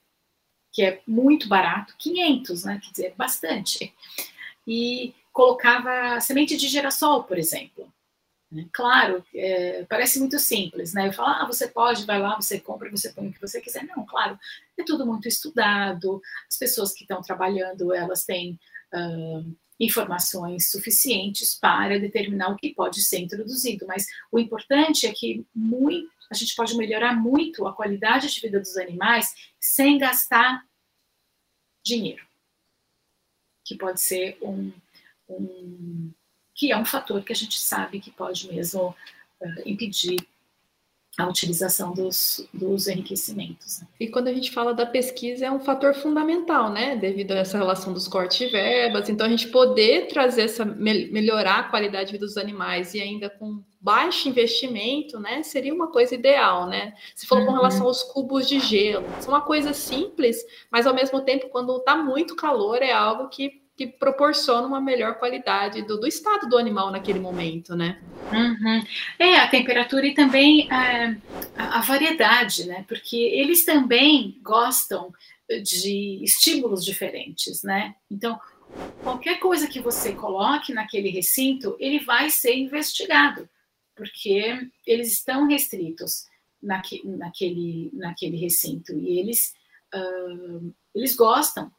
que 0.81 0.85
é 0.85 1.03
muito 1.07 1.47
barato, 1.47 1.95
500, 1.99 2.65
né? 2.65 2.81
Quer 2.83 2.91
dizer, 2.91 3.15
bastante. 3.15 3.95
E 4.67 5.15
colocava 5.31 6.19
semente 6.23 6.57
de 6.57 6.69
girassol, 6.69 7.25
por 7.25 7.39
exemplo. 7.39 7.93
Né? 8.51 8.67
Claro, 8.73 9.23
é, 9.35 9.85
parece 9.85 10.19
muito 10.19 10.39
simples, 10.39 10.95
né? 10.95 11.09
Eu 11.09 11.13
falo, 11.13 11.29
ah, 11.29 11.47
você 11.47 11.69
pode, 11.69 12.07
vai 12.07 12.19
lá, 12.19 12.35
você 12.35 12.59
compra, 12.59 12.91
você 12.91 13.11
põe 13.11 13.29
o 13.29 13.33
que 13.33 13.41
você 13.41 13.61
quiser. 13.61 13.85
Não, 13.85 14.07
claro, 14.07 14.39
é 14.79 14.83
tudo 14.83 15.05
muito 15.05 15.29
estudado. 15.29 16.19
As 16.49 16.57
pessoas 16.57 16.95
que 16.95 17.05
estão 17.05 17.21
trabalhando, 17.21 17.93
elas 17.93 18.25
têm 18.25 18.59
uh, 18.95 19.55
informações 19.79 20.71
suficientes 20.71 21.59
para 21.61 22.01
determinar 22.01 22.49
o 22.49 22.57
que 22.57 22.75
pode 22.75 23.03
ser 23.03 23.19
introduzido. 23.19 23.87
Mas 23.87 24.07
o 24.33 24.39
importante 24.39 25.07
é 25.07 25.13
que 25.13 25.45
muito 25.55 26.09
a 26.31 26.35
gente 26.35 26.55
pode 26.55 26.77
melhorar 26.77 27.15
muito 27.15 27.67
a 27.67 27.75
qualidade 27.75 28.33
de 28.33 28.41
vida 28.41 28.61
dos 28.61 28.77
animais 28.77 29.35
sem 29.59 29.99
gastar 29.99 30.63
dinheiro, 31.91 32.25
que 33.65 33.77
pode 33.77 34.01
ser 34.01 34.39
um, 34.43 34.73
um 35.29 36.13
que 36.55 36.71
é 36.71 36.77
um 36.77 36.85
fator 36.85 37.23
que 37.25 37.33
a 37.33 37.37
gente 37.37 37.59
sabe 37.59 38.01
que 38.01 38.11
pode 38.11 38.47
mesmo 38.53 38.95
uh, 39.41 39.63
impedir 39.65 40.17
a 41.19 41.27
utilização 41.27 41.93
dos, 41.93 42.49
dos 42.53 42.87
enriquecimentos. 42.87 43.81
Né? 43.81 43.89
E 43.99 44.09
quando 44.09 44.29
a 44.29 44.33
gente 44.33 44.51
fala 44.51 44.73
da 44.73 44.87
pesquisa, 44.87 45.47
é 45.47 45.51
um 45.51 45.61
fator 45.61 45.95
fundamental, 45.95 46.71
né? 46.71 46.97
Devido 46.97 47.33
a 47.33 47.39
essa 47.39 47.59
relação 47.59 47.93
dos 47.93 48.07
cortes 48.07 48.39
de 48.39 48.47
verbas. 48.47 49.09
Então, 49.09 49.27
a 49.27 49.31
gente 49.31 49.49
poder 49.49 50.07
trazer 50.09 50.43
essa, 50.43 50.65
melhorar 50.65 51.59
a 51.59 51.63
qualidade 51.65 52.07
de 52.07 52.13
vida 52.13 52.27
dos 52.27 52.37
animais 52.37 52.95
e 52.95 53.01
ainda 53.01 53.29
com 53.29 53.63
baixo 53.81 54.29
investimento, 54.29 55.19
né? 55.19 55.43
Seria 55.43 55.75
uma 55.75 55.91
coisa 55.91 56.15
ideal, 56.15 56.69
né? 56.69 56.95
Se 57.15 57.27
for 57.27 57.39
uhum. 57.39 57.47
com 57.47 57.53
relação 57.53 57.87
aos 57.87 58.03
cubos 58.03 58.49
de 58.49 58.61
gelo, 58.61 59.07
são 59.21 59.35
uma 59.35 59.41
coisa 59.41 59.73
simples, 59.73 60.45
mas 60.71 60.87
ao 60.87 60.95
mesmo 60.95 61.21
tempo, 61.23 61.49
quando 61.49 61.77
está 61.77 61.97
muito 61.97 62.37
calor, 62.37 62.83
é 62.83 62.93
algo 62.93 63.29
que 63.29 63.60
que 63.81 63.87
proporciona 63.87 64.67
uma 64.67 64.79
melhor 64.79 65.15
qualidade 65.15 65.81
do, 65.81 65.99
do 65.99 66.07
estado 66.07 66.47
do 66.47 66.59
animal 66.59 66.91
naquele 66.91 67.19
momento, 67.19 67.75
né? 67.75 67.99
Uhum. 68.31 68.85
É, 69.19 69.37
a 69.39 69.49
temperatura 69.49 70.07
e 70.07 70.13
também 70.13 70.71
é, 70.71 71.17
a, 71.57 71.79
a 71.79 71.81
variedade, 71.81 72.67
né? 72.67 72.85
Porque 72.87 73.17
eles 73.17 73.65
também 73.65 74.39
gostam 74.43 75.11
de 75.63 76.23
estímulos 76.23 76.85
diferentes, 76.85 77.63
né? 77.63 77.95
Então, 78.11 78.39
qualquer 79.03 79.39
coisa 79.39 79.67
que 79.67 79.81
você 79.81 80.13
coloque 80.13 80.75
naquele 80.75 81.09
recinto, 81.09 81.75
ele 81.81 82.01
vai 82.01 82.29
ser 82.29 82.55
investigado, 82.55 83.49
porque 83.97 84.61
eles 84.87 85.11
estão 85.11 85.49
restritos 85.49 86.27
naque, 86.63 87.01
naquele, 87.03 87.91
naquele 87.95 88.37
recinto 88.37 88.93
e 88.93 89.19
eles, 89.19 89.55
uh, 89.95 90.71
eles 90.95 91.17
gostam 91.17 91.73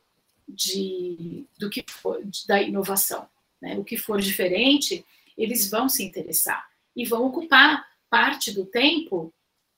de, 0.56 1.46
do 1.58 1.70
que 1.70 1.84
for, 1.88 2.24
de, 2.24 2.46
da 2.48 2.62
inovação. 2.62 3.28
Né? 3.62 3.78
O 3.78 3.84
que 3.84 3.98
for 3.98 4.20
diferente, 4.20 5.06
eles 5.38 5.70
vão 5.70 5.88
se 5.88 6.04
interessar 6.04 6.68
e 6.96 7.06
vão 7.06 7.26
ocupar 7.26 7.86
parte 8.10 8.52
do 8.52 8.66
tempo 8.66 9.34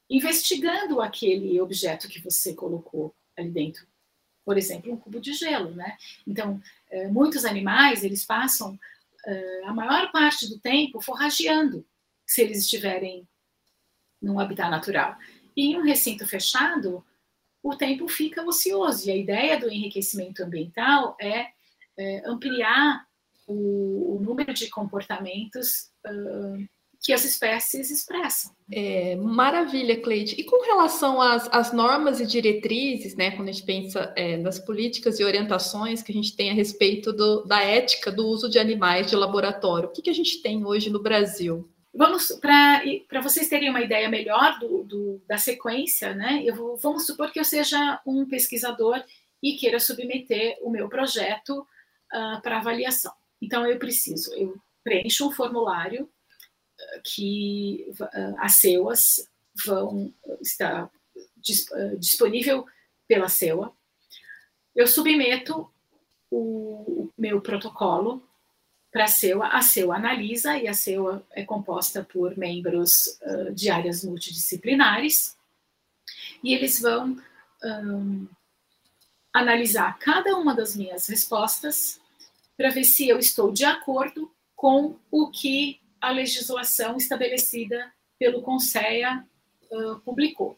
investigando 0.09 1.01
aquele 1.01 1.59
objeto 1.59 2.07
que 2.07 2.19
você 2.19 2.53
colocou 2.53 3.15
ali 3.37 3.49
dentro. 3.49 3.85
Por 4.45 4.57
exemplo, 4.57 4.91
um 4.91 4.97
cubo 4.97 5.21
de 5.21 5.33
gelo, 5.33 5.71
né? 5.71 5.97
Então, 6.27 6.61
é, 6.91 7.07
muitos 7.07 7.45
animais, 7.45 8.03
eles 8.03 8.25
passam 8.25 8.77
é, 9.25 9.61
a 9.65 9.73
maior 9.73 10.11
parte 10.11 10.49
do 10.49 10.59
tempo 10.59 10.99
forrageando, 11.01 11.85
se 12.25 12.41
eles 12.41 12.59
estiverem 12.59 13.27
num 14.21 14.39
habitat 14.39 14.69
natural. 14.69 15.17
E 15.55 15.67
em 15.67 15.77
um 15.77 15.83
recinto 15.83 16.27
fechado, 16.27 17.05
o 17.63 17.75
tempo 17.75 18.07
fica 18.09 18.43
ocioso. 18.43 19.07
E 19.07 19.11
a 19.11 19.15
ideia 19.15 19.57
do 19.57 19.71
enriquecimento 19.71 20.43
ambiental 20.43 21.15
é, 21.19 21.47
é 21.97 22.21
ampliar 22.29 23.05
o, 23.47 24.17
o, 24.17 24.19
número 24.21 24.53
de 24.53 24.69
comportamentos 24.69 25.89
uh, 26.05 26.67
que 27.01 27.11
as 27.11 27.25
espécies 27.25 27.89
expressam. 27.89 28.51
É, 28.71 29.15
maravilha, 29.15 29.99
Cleide. 29.99 30.35
E 30.37 30.43
com 30.43 30.63
relação 30.63 31.21
às, 31.21 31.49
às, 31.51 31.73
normas 31.73 32.19
e 32.19 32.25
diretrizes, 32.25 33.15
né, 33.15 33.31
quando 33.31 33.49
a 33.49 33.51
gente 33.51 33.65
pensa 33.65 34.13
é, 34.15 34.37
nas 34.37 34.59
políticas 34.59 35.19
e 35.19 35.23
orientações 35.23 36.01
que 36.01 36.11
a 36.11 36.15
gente 36.15 36.35
tem 36.35 36.49
a 36.49 36.53
respeito 36.53 37.11
do, 37.11 37.43
da 37.43 37.61
ética 37.61 38.11
do 38.11 38.25
uso 38.25 38.49
de 38.49 38.59
animais 38.59 39.07
de 39.07 39.15
laboratório, 39.15 39.89
o 39.89 39.91
que, 39.91 40.01
que 40.01 40.09
a 40.09 40.15
gente 40.15 40.41
tem 40.41 40.65
hoje 40.65 40.89
no 40.89 41.01
Brasil? 41.01 41.69
Vamos 41.95 42.31
para 42.41 43.21
vocês 43.21 43.47
terem 43.47 43.69
uma 43.69 43.81
ideia 43.81 44.09
melhor 44.09 44.57
do, 44.57 44.83
do, 44.83 45.21
da 45.27 45.37
sequência, 45.37 46.15
né? 46.15 46.41
Eu 46.43 46.55
vou, 46.55 46.75
vamos 46.75 47.05
supor 47.05 47.31
que 47.31 47.39
eu 47.39 47.45
seja 47.45 48.01
um 48.03 48.25
pesquisador 48.25 49.03
e 49.43 49.53
queira 49.57 49.79
submeter 49.79 50.57
o 50.61 50.71
meu 50.71 50.89
projeto 50.89 51.59
uh, 51.59 52.41
para 52.41 52.57
avaliação. 52.57 53.13
Então 53.39 53.67
eu 53.67 53.77
preciso, 53.77 54.33
eu 54.33 54.59
preencho 54.83 55.27
um 55.27 55.31
formulário 55.31 56.05
uh, 56.05 57.01
que 57.03 57.85
uh, 57.99 58.35
as 58.39 58.53
CEUAs 58.53 59.29
vão 59.63 60.11
estar 60.41 60.89
disponível 61.99 62.65
pela 63.07 63.29
CEUA. 63.29 63.71
Eu 64.75 64.87
submeto 64.87 65.71
o, 66.31 67.03
o 67.03 67.13
meu 67.15 67.39
protocolo 67.39 68.27
para 68.93 69.05
a 69.05 69.07
CEUA. 69.07 69.47
A 69.47 69.95
analisa 69.95 70.55
e 70.57 70.67
a 70.67 70.73
CEUA 70.73 71.25
é 71.31 71.43
composta 71.43 72.03
por 72.03 72.37
membros 72.37 73.19
uh, 73.23 73.51
de 73.51 73.71
áreas 73.71 74.03
multidisciplinares 74.03 75.35
e 76.43 76.53
eles 76.53 76.79
vão 76.79 77.17
um, 77.63 78.27
analisar 79.33 79.97
cada 79.97 80.37
uma 80.37 80.53
das 80.55 80.75
minhas 80.75 81.07
respostas 81.07 81.99
para 82.55 82.69
ver 82.69 82.83
se 82.83 83.09
eu 83.09 83.17
estou 83.17 83.51
de 83.51 83.65
acordo 83.65 84.31
com 84.55 84.95
o 85.09 85.31
que 85.31 85.81
a 85.99 86.11
legislação 86.11 86.97
estabelecida 86.97 87.91
pelo 88.19 88.43
Conselho 88.43 89.25
uh, 89.71 89.99
publicou. 90.01 90.57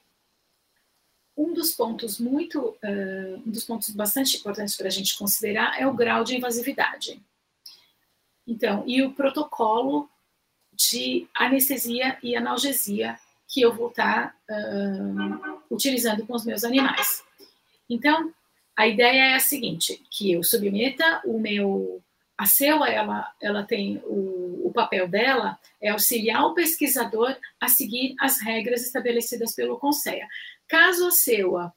Um 1.38 1.54
dos 1.54 1.74
pontos 1.74 2.20
muito, 2.20 2.60
uh, 2.60 3.38
um 3.46 3.51
dos 3.51 3.63
pontos 3.63 3.92
bastante 3.92 4.38
importantes 4.38 4.75
para 4.75 4.88
a 4.88 4.92
gente 4.92 5.18
considerar 5.18 5.80
é 5.80 5.88
o 5.88 5.94
grau 5.94 6.24
de 6.24 6.36
invasividade. 6.36 7.24
Então, 8.47 8.83
e 8.85 9.01
o 9.01 9.13
protocolo 9.13 10.09
de 10.73 11.27
anestesia 11.35 12.17
e 12.21 12.35
analgesia 12.35 13.17
que 13.47 13.61
eu 13.61 13.73
vou 13.73 13.89
estar 13.89 14.35
uh, 14.49 15.63
utilizando 15.71 16.25
com 16.25 16.33
os 16.33 16.45
meus 16.45 16.63
animais. 16.63 17.23
Então, 17.89 18.33
a 18.75 18.87
ideia 18.87 19.31
é 19.31 19.35
a 19.35 19.39
seguinte, 19.39 20.03
que 20.09 20.31
eu 20.31 20.43
submeta 20.43 21.21
o 21.25 21.39
meu 21.39 22.01
a 22.37 22.45
CEUA, 22.45 22.89
ela, 22.89 23.33
ela 23.41 23.63
tem 23.63 24.01
o, 24.03 24.67
o 24.67 24.71
papel 24.73 25.07
dela 25.07 25.57
é 25.81 25.89
auxiliar 25.89 26.45
o 26.45 26.53
pesquisador 26.53 27.33
a 27.61 27.69
seguir 27.69 28.13
as 28.19 28.41
regras 28.41 28.81
estabelecidas 28.81 29.55
pelo 29.55 29.79
CONSEA. 29.79 30.27
Caso 30.67 31.07
a 31.07 31.11
CEUA 31.11 31.73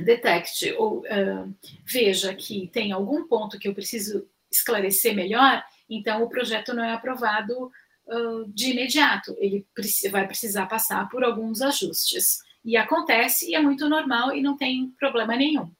detecte 0.00 0.72
ou 0.72 1.00
uh, 1.00 1.54
veja 1.84 2.34
que 2.34 2.68
tem 2.68 2.90
algum 2.90 3.28
ponto 3.28 3.58
que 3.58 3.68
eu 3.68 3.74
preciso 3.74 4.28
esclarecer 4.50 5.14
melhor, 5.14 5.64
então 5.88 6.22
o 6.22 6.28
projeto 6.28 6.74
não 6.74 6.84
é 6.84 6.92
aprovado 6.92 7.70
uh, 8.06 8.52
de 8.52 8.70
imediato, 8.70 9.36
ele 9.38 9.66
vai 10.10 10.26
precisar 10.26 10.66
passar 10.66 11.08
por 11.08 11.24
alguns 11.24 11.62
ajustes. 11.62 12.38
E 12.64 12.76
acontece, 12.76 13.48
e 13.48 13.54
é 13.54 13.60
muito 13.60 13.88
normal 13.88 14.34
e 14.34 14.42
não 14.42 14.56
tem 14.56 14.90
problema 14.98 15.36
nenhum. 15.36 15.70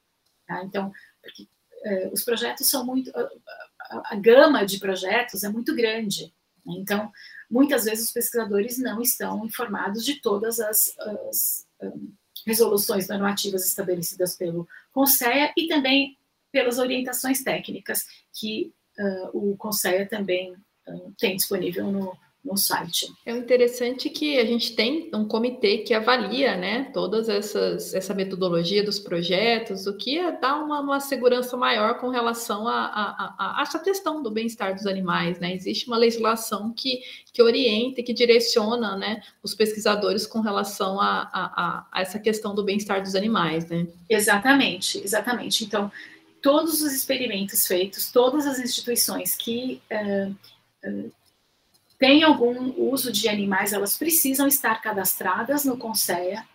Tá? 0.47 0.63
Então, 0.63 0.93
porque, 1.21 1.43
uh, 1.43 2.13
os 2.13 2.23
projetos 2.23 2.71
são 2.71 2.87
muito 2.87 3.11
a, 3.91 4.15
gama 4.17 4.65
de 4.65 4.79
projetos 4.79 5.45
é 5.45 5.49
muito 5.49 5.75
grande. 5.75 6.33
Né? 6.65 6.75
Então, 6.79 7.13
muitas 7.51 7.85
vezes 7.85 8.07
os 8.07 8.13
pesquisadores 8.13 8.79
não 8.79 9.01
estão 9.01 9.45
informados 9.45 10.05
de 10.05 10.21
todas 10.21 10.61
as, 10.61 10.97
as 10.99 11.67
um, 11.83 12.13
resoluções 12.47 13.09
normativas 13.09 13.67
estabelecidas 13.67 14.37
pelo 14.37 14.69
CONSEA 14.93 15.53
e 15.57 15.69
também 15.69 16.17
pelas 16.53 16.79
orientações 16.79 17.43
técnicas 17.43 18.05
que 18.33 18.73
uh, 18.99 19.31
o 19.33 19.57
CONSEA 19.57 20.07
também 20.09 20.53
uh, 20.53 21.13
tem 21.19 21.37
disponível 21.37 21.91
no, 21.91 22.17
no 22.47 22.57
site. 22.57 23.13
É 23.27 23.33
interessante 23.33 24.09
que 24.09 24.39
a 24.39 24.45
gente 24.45 24.77
tem 24.77 25.11
um 25.13 25.27
comitê 25.27 25.79
que 25.79 25.93
avalia, 25.93 26.57
né, 26.57 26.91
todas 26.95 27.29
essas 27.29 27.93
essa 27.93 28.15
metodologia 28.15 28.85
dos 28.85 29.01
projetos, 29.01 29.87
o 29.87 29.97
que 29.97 30.17
é 30.17 30.31
dar 30.31 30.63
uma, 30.63 30.81
uma 30.81 31.01
segurança 31.01 31.57
maior 31.57 31.99
com 31.99 32.09
relação 32.09 32.69
a, 32.69 32.87
a, 32.87 33.35
a, 33.39 33.59
a 33.59 33.63
essa 33.63 33.81
questão 33.81 34.23
do 34.23 34.31
bem-estar 34.31 34.75
dos 34.75 34.87
animais, 34.87 35.41
né? 35.41 35.53
Existe 35.53 35.89
uma 35.89 35.97
legislação 35.97 36.73
que, 36.73 37.01
que 37.33 37.43
orienta 37.43 38.01
e 38.01 38.05
que 38.05 38.15
direciona, 38.15 38.97
né, 38.97 39.21
os 39.43 39.55
pesquisadores 39.55 40.27
com 40.27 40.41
relação 40.41 41.01
a, 41.01 41.29
a, 41.33 41.87
a 41.91 42.01
essa 42.01 42.19
questão 42.21 42.55
do 42.55 42.63
bem-estar 42.63 43.03
dos 43.03 43.17
animais, 43.17 43.69
né? 43.69 43.89
Exatamente, 44.09 44.99
exatamente. 45.03 45.65
Então, 45.65 45.91
todos 46.47 46.81
os 46.81 46.93
experimentos 46.93 47.67
feitos, 47.67 48.13
todas 48.13 48.47
as 48.47 48.61
instituições 48.61 49.35
que 49.35 49.83
uh, 49.91 50.31
uh, 50.89 51.13
tem 51.99 52.23
algum 52.23 52.73
uso 52.89 53.11
de 53.11 53.29
animais, 53.29 53.73
elas 53.73 53.99
precisam 53.99 54.47
estar 54.47 54.81
cadastradas 54.81 55.65
no 55.65 55.77
CONSEA 55.77 56.47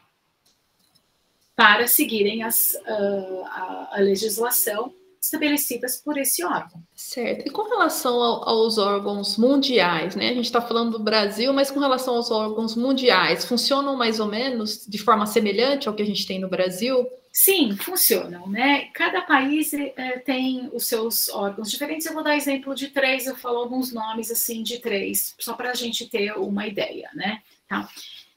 para 1.58 1.88
seguirem 1.88 2.42
as, 2.42 2.74
uh, 2.76 3.44
a, 3.48 3.90
a, 3.92 4.00
legislação 4.00 4.94
estabelecidas 5.22 5.98
por 5.98 6.18
esse 6.18 6.42
órgão. 6.42 6.82
Certo. 6.96 7.46
E 7.46 7.50
com 7.50 7.64
relação 7.64 8.14
ao, 8.14 8.48
aos 8.48 8.78
órgãos 8.78 9.38
mundiais, 9.38 10.16
né? 10.16 10.30
A 10.30 10.34
gente 10.34 10.46
está 10.46 10.62
falando 10.62 10.98
do 10.98 11.04
Brasil, 11.04 11.52
mas 11.52 11.70
com 11.70 11.82
relação 11.82 12.16
aos 12.16 12.32
órgãos 12.32 12.78
mundiais, 12.78 13.44
funcionam 13.44 13.98
mais 13.98 14.22
ou 14.22 14.28
menos 14.28 14.86
de 14.88 14.98
forma 14.98 15.26
semelhante 15.26 15.90
ao 15.90 15.94
que 15.94 16.02
a 16.02 16.06
gente 16.06 16.26
tem 16.26 16.40
no 16.40 16.48
Brasil? 16.48 17.06
Sim, 17.34 17.78
funcionam, 17.78 18.48
né? 18.48 18.88
Cada 18.94 19.22
país 19.22 19.74
é, 19.74 20.20
tem 20.20 20.70
os 20.74 20.88
seus 20.88 21.30
órgãos 21.30 21.72
diferentes. 21.72 22.06
Eu 22.06 22.14
vou 22.14 22.24
dar 22.24 22.36
exemplo 22.36 22.76
de 22.76 22.90
três, 22.90 23.26
eu 23.26 23.38
falo 23.38 23.60
alguns 23.60 23.94
nomes 23.94 24.30
assim 24.30 24.62
de 24.62 24.80
três, 24.80 25.34
só 25.40 25.54
para 25.54 25.72
a 25.72 25.74
gente 25.74 26.10
ter 26.10 26.34
uma 26.34 26.68
ideia, 26.68 27.10
né? 27.14 27.42
Tá? 27.70 27.88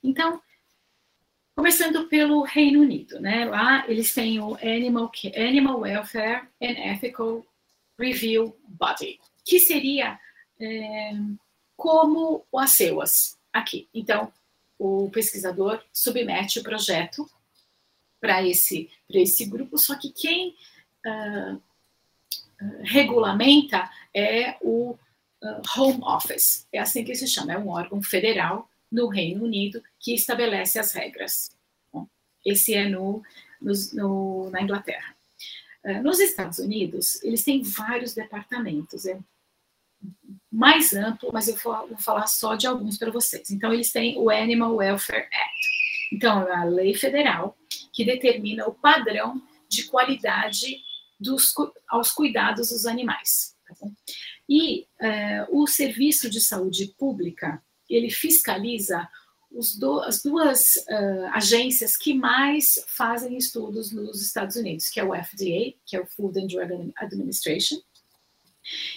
Então, 0.03 0.41
começando 1.57 2.07
pelo 2.09 2.43
Reino 2.43 2.83
Unido, 2.83 3.19
né? 3.21 3.47
Lá 3.47 3.85
eles 3.89 4.15
têm 4.15 4.39
o 4.39 4.55
Animal, 4.63 5.11
Animal 5.37 5.81
Welfare 5.81 6.49
and 6.63 6.93
Ethical 6.93 7.45
Review 7.99 8.57
Body, 8.69 9.19
que 9.45 9.59
seria 9.59 10.21
é, 10.61 11.13
como 11.77 12.47
o 12.51 12.59
ACEUAS 12.61 13.37
aqui. 13.53 13.89
Então, 13.93 14.33
o 14.79 15.11
pesquisador 15.11 15.83
submete 15.93 16.61
o 16.61 16.63
projeto 16.63 17.29
para 18.25 18.43
esse, 18.43 18.89
esse 19.11 19.45
grupo, 19.45 19.77
só 19.77 19.95
que 19.97 20.11
quem 20.11 20.57
uh, 21.05 21.61
regulamenta 22.81 23.91
é 24.15 24.57
o 24.63 24.93
uh, 25.43 25.63
Home 25.77 26.01
Office, 26.03 26.67
é 26.73 26.79
assim 26.79 27.05
que 27.05 27.15
se 27.15 27.29
chama, 27.29 27.53
é 27.53 27.59
um 27.59 27.69
órgão 27.69 28.03
federal 28.03 28.67
no 28.91 29.09
Reino 29.09 29.45
Unido 29.45 29.83
que 30.01 30.15
estabelece 30.15 30.79
as 30.79 30.93
regras. 30.93 31.51
Bom, 31.93 32.09
esse 32.47 32.73
é 32.73 32.89
no, 32.89 33.23
no, 33.61 33.73
no 33.93 34.51
na 34.51 34.63
Inglaterra. 34.63 35.15
Uh, 35.85 36.03
nos 36.03 36.19
Estados 36.19 36.59
Unidos, 36.59 37.23
eles 37.23 37.45
têm 37.45 37.63
vários 37.63 38.15
departamentos, 38.15 39.05
é 39.05 39.19
mais 40.51 40.95
amplo, 40.95 41.29
mas 41.31 41.47
eu 41.47 41.57
vou, 41.57 41.89
vou 41.89 41.99
falar 41.99 42.27
só 42.27 42.55
de 42.55 42.67
alguns 42.67 42.97
para 42.97 43.11
vocês. 43.11 43.51
Então, 43.51 43.71
eles 43.71 43.93
têm 43.93 44.17
o 44.17 44.31
Animal 44.31 44.77
Welfare 44.77 45.29
Act. 45.31 45.75
Então, 46.11 46.49
é 46.49 46.55
a 46.55 46.65
lei 46.65 46.95
federal 46.95 47.55
que 47.95 48.05
determina 48.05 48.67
o 48.67 48.75
padrão 48.75 49.41
de 49.69 49.85
qualidade 49.85 50.83
dos, 51.19 51.55
aos 51.89 52.11
cuidados 52.11 52.69
dos 52.71 52.85
animais. 52.85 53.55
Tá 53.67 53.87
e 54.47 54.87
é, 55.01 55.47
o 55.49 55.67
Serviço 55.67 56.29
de 56.29 56.41
Saúde 56.41 56.95
Pública, 56.99 57.63
ele 57.89 58.11
fiscaliza 58.11 59.09
do, 59.79 60.01
as 60.01 60.23
duas 60.23 60.77
uh, 60.89 61.27
agências 61.33 61.97
que 61.97 62.13
mais 62.13 62.85
fazem 62.89 63.37
estudos 63.37 63.93
nos 63.93 64.21
Estados 64.21 64.57
Unidos, 64.57 64.89
que 64.89 64.99
é 64.99 65.05
o 65.05 65.15
FDA, 65.15 65.75
que 65.87 65.97
é 65.97 66.01
o 66.01 66.07
Food 66.07 66.41
and 66.41 66.47
Drug 66.49 66.93
Administration, 66.97 67.81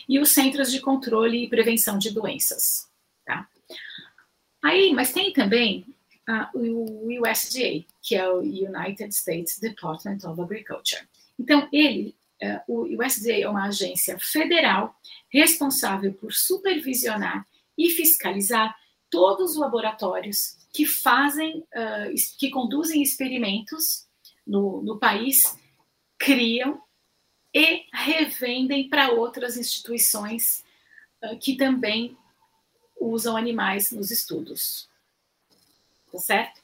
e 0.10 0.20
os 0.20 0.30
Centros 0.30 0.72
de 0.72 0.80
Controle 0.80 1.44
e 1.44 1.50
Prevenção 1.50 1.98
de 1.98 2.12
Doenças. 2.12 2.90
Tá? 3.26 3.48
Aí, 4.64 4.94
mas 4.94 5.14
tem 5.14 5.32
também 5.32 5.86
uh, 6.28 6.58
o 6.58 7.08
USDA, 7.22 7.86
que 8.02 8.16
é 8.16 8.30
o 8.30 8.40
United 8.40 9.14
States 9.14 9.60
Department 9.60 10.20
of 10.26 10.42
Agriculture. 10.42 11.08
Então, 11.40 11.68
ele, 11.72 12.16
uh, 12.42 12.62
o 12.68 13.04
USDA 13.04 13.42
é 13.42 13.50
uma 13.50 13.68
agência 13.68 14.18
federal 14.20 14.96
responsável 15.30 16.14
por 16.14 16.34
supervisionar 16.34 17.46
e 17.78 17.90
fiscalizar 17.90 18.76
todos 19.10 19.52
os 19.52 19.58
laboratórios 19.58 20.58
que 20.74 20.86
fazem, 20.86 21.60
uh, 21.60 22.38
que 22.38 22.50
conduzem 22.50 23.02
experimentos 23.02 24.06
no, 24.46 24.82
no 24.82 25.00
país, 25.00 25.58
criam 26.18 26.82
e 27.54 27.86
revendem 27.94 28.90
para 28.90 29.12
outras 29.12 29.58
instituições 29.58 30.64
uh, 31.24 31.38
que 31.40 31.56
também 31.56 32.18
usam 33.00 33.38
animais 33.38 33.92
nos 33.92 34.12
estudos. 34.12 34.90
Tá 36.12 36.20
certo? 36.20 36.62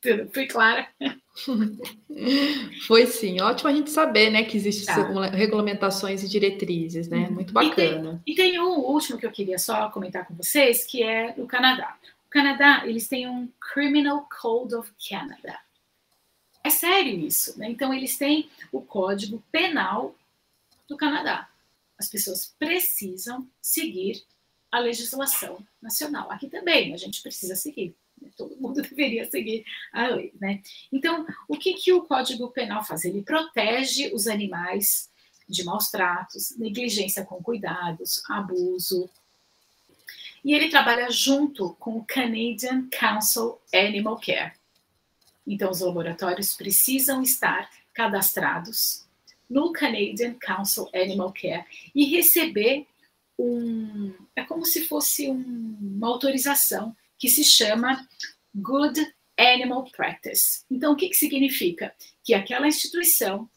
Tudo 0.00 0.30
fui 0.32 0.46
clara? 0.46 0.86
Foi 2.86 3.06
sim, 3.06 3.40
ótimo 3.40 3.70
a 3.70 3.72
gente 3.72 3.90
saber, 3.90 4.30
né, 4.30 4.44
que 4.44 4.56
existem 4.56 4.94
tá. 4.94 5.26
regulamentações 5.28 6.22
e 6.22 6.28
diretrizes, 6.28 7.08
né? 7.08 7.28
Muito 7.30 7.52
bacana. 7.52 8.22
E 8.26 8.34
tem, 8.34 8.48
e 8.48 8.52
tem 8.52 8.60
um 8.60 8.80
último 8.80 9.18
que 9.18 9.26
eu 9.26 9.32
queria 9.32 9.58
só 9.58 9.88
comentar 9.88 10.26
com 10.26 10.34
vocês, 10.34 10.84
que 10.84 11.02
é 11.02 11.34
o 11.38 11.46
Canadá. 11.46 11.96
O 12.26 12.30
Canadá, 12.30 12.82
eles 12.86 13.08
têm 13.08 13.28
um 13.28 13.48
Criminal 13.72 14.28
Code 14.40 14.74
of 14.74 14.92
Canada. 15.08 15.58
É 16.62 16.70
sério 16.70 17.18
isso, 17.18 17.58
né? 17.58 17.70
Então 17.70 17.92
eles 17.92 18.16
têm 18.16 18.48
o 18.70 18.80
Código 18.80 19.42
Penal 19.50 20.14
do 20.88 20.96
Canadá. 20.96 21.48
As 21.98 22.08
pessoas 22.08 22.54
precisam 22.58 23.48
seguir 23.60 24.22
a 24.70 24.78
legislação 24.78 25.58
nacional. 25.80 26.30
Aqui 26.30 26.48
também 26.48 26.92
a 26.92 26.96
gente 26.96 27.22
precisa 27.22 27.56
seguir 27.56 27.94
todo 28.36 28.56
mundo 28.56 28.80
deveria 28.82 29.28
seguir 29.30 29.64
a 29.92 30.08
lei, 30.08 30.32
né? 30.40 30.62
Então, 30.92 31.26
o 31.48 31.56
que, 31.56 31.74
que 31.74 31.92
o 31.92 32.02
Código 32.02 32.50
Penal 32.50 32.84
faz? 32.84 33.04
Ele 33.04 33.22
protege 33.22 34.12
os 34.14 34.26
animais 34.26 35.10
de 35.48 35.64
maus 35.64 35.90
tratos, 35.90 36.56
negligência 36.56 37.24
com 37.24 37.42
cuidados, 37.42 38.22
abuso. 38.28 39.08
E 40.44 40.52
ele 40.52 40.68
trabalha 40.68 41.10
junto 41.10 41.74
com 41.74 41.96
o 41.98 42.04
Canadian 42.04 42.88
Council 42.90 43.58
Animal 43.72 44.20
Care. 44.20 44.52
Então, 45.46 45.70
os 45.70 45.80
laboratórios 45.80 46.54
precisam 46.54 47.22
estar 47.22 47.70
cadastrados 47.92 49.04
no 49.48 49.72
Canadian 49.72 50.34
Council 50.34 50.88
Animal 50.94 51.32
Care 51.32 51.64
e 51.94 52.04
receber 52.06 52.86
um. 53.38 54.12
É 54.34 54.42
como 54.42 54.64
se 54.64 54.86
fosse 54.86 55.28
um, 55.30 55.76
uma 55.80 56.08
autorização 56.08 56.96
que 57.24 57.30
se 57.30 57.42
chama 57.42 58.06
Good 58.54 59.00
Animal 59.38 59.90
Practice. 59.96 60.62
Então, 60.70 60.92
o 60.92 60.96
que, 60.96 61.08
que 61.08 61.16
significa? 61.16 61.94
Que 62.22 62.34
aquela 62.34 62.68
instituição 62.68 63.48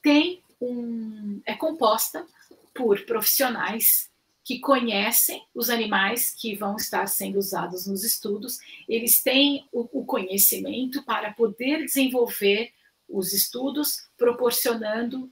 tem 0.00 0.42
um, 0.58 1.38
é 1.44 1.52
composta 1.52 2.26
por 2.74 3.04
profissionais 3.04 4.08
que 4.42 4.58
conhecem 4.58 5.44
os 5.54 5.68
animais 5.68 6.34
que 6.34 6.56
vão 6.56 6.76
estar 6.76 7.06
sendo 7.08 7.38
usados 7.38 7.86
nos 7.86 8.02
estudos, 8.02 8.58
eles 8.88 9.22
têm 9.22 9.66
o, 9.70 10.00
o 10.00 10.06
conhecimento 10.06 11.02
para 11.02 11.30
poder 11.34 11.84
desenvolver 11.84 12.72
os 13.06 13.34
estudos, 13.34 14.08
proporcionando 14.16 15.30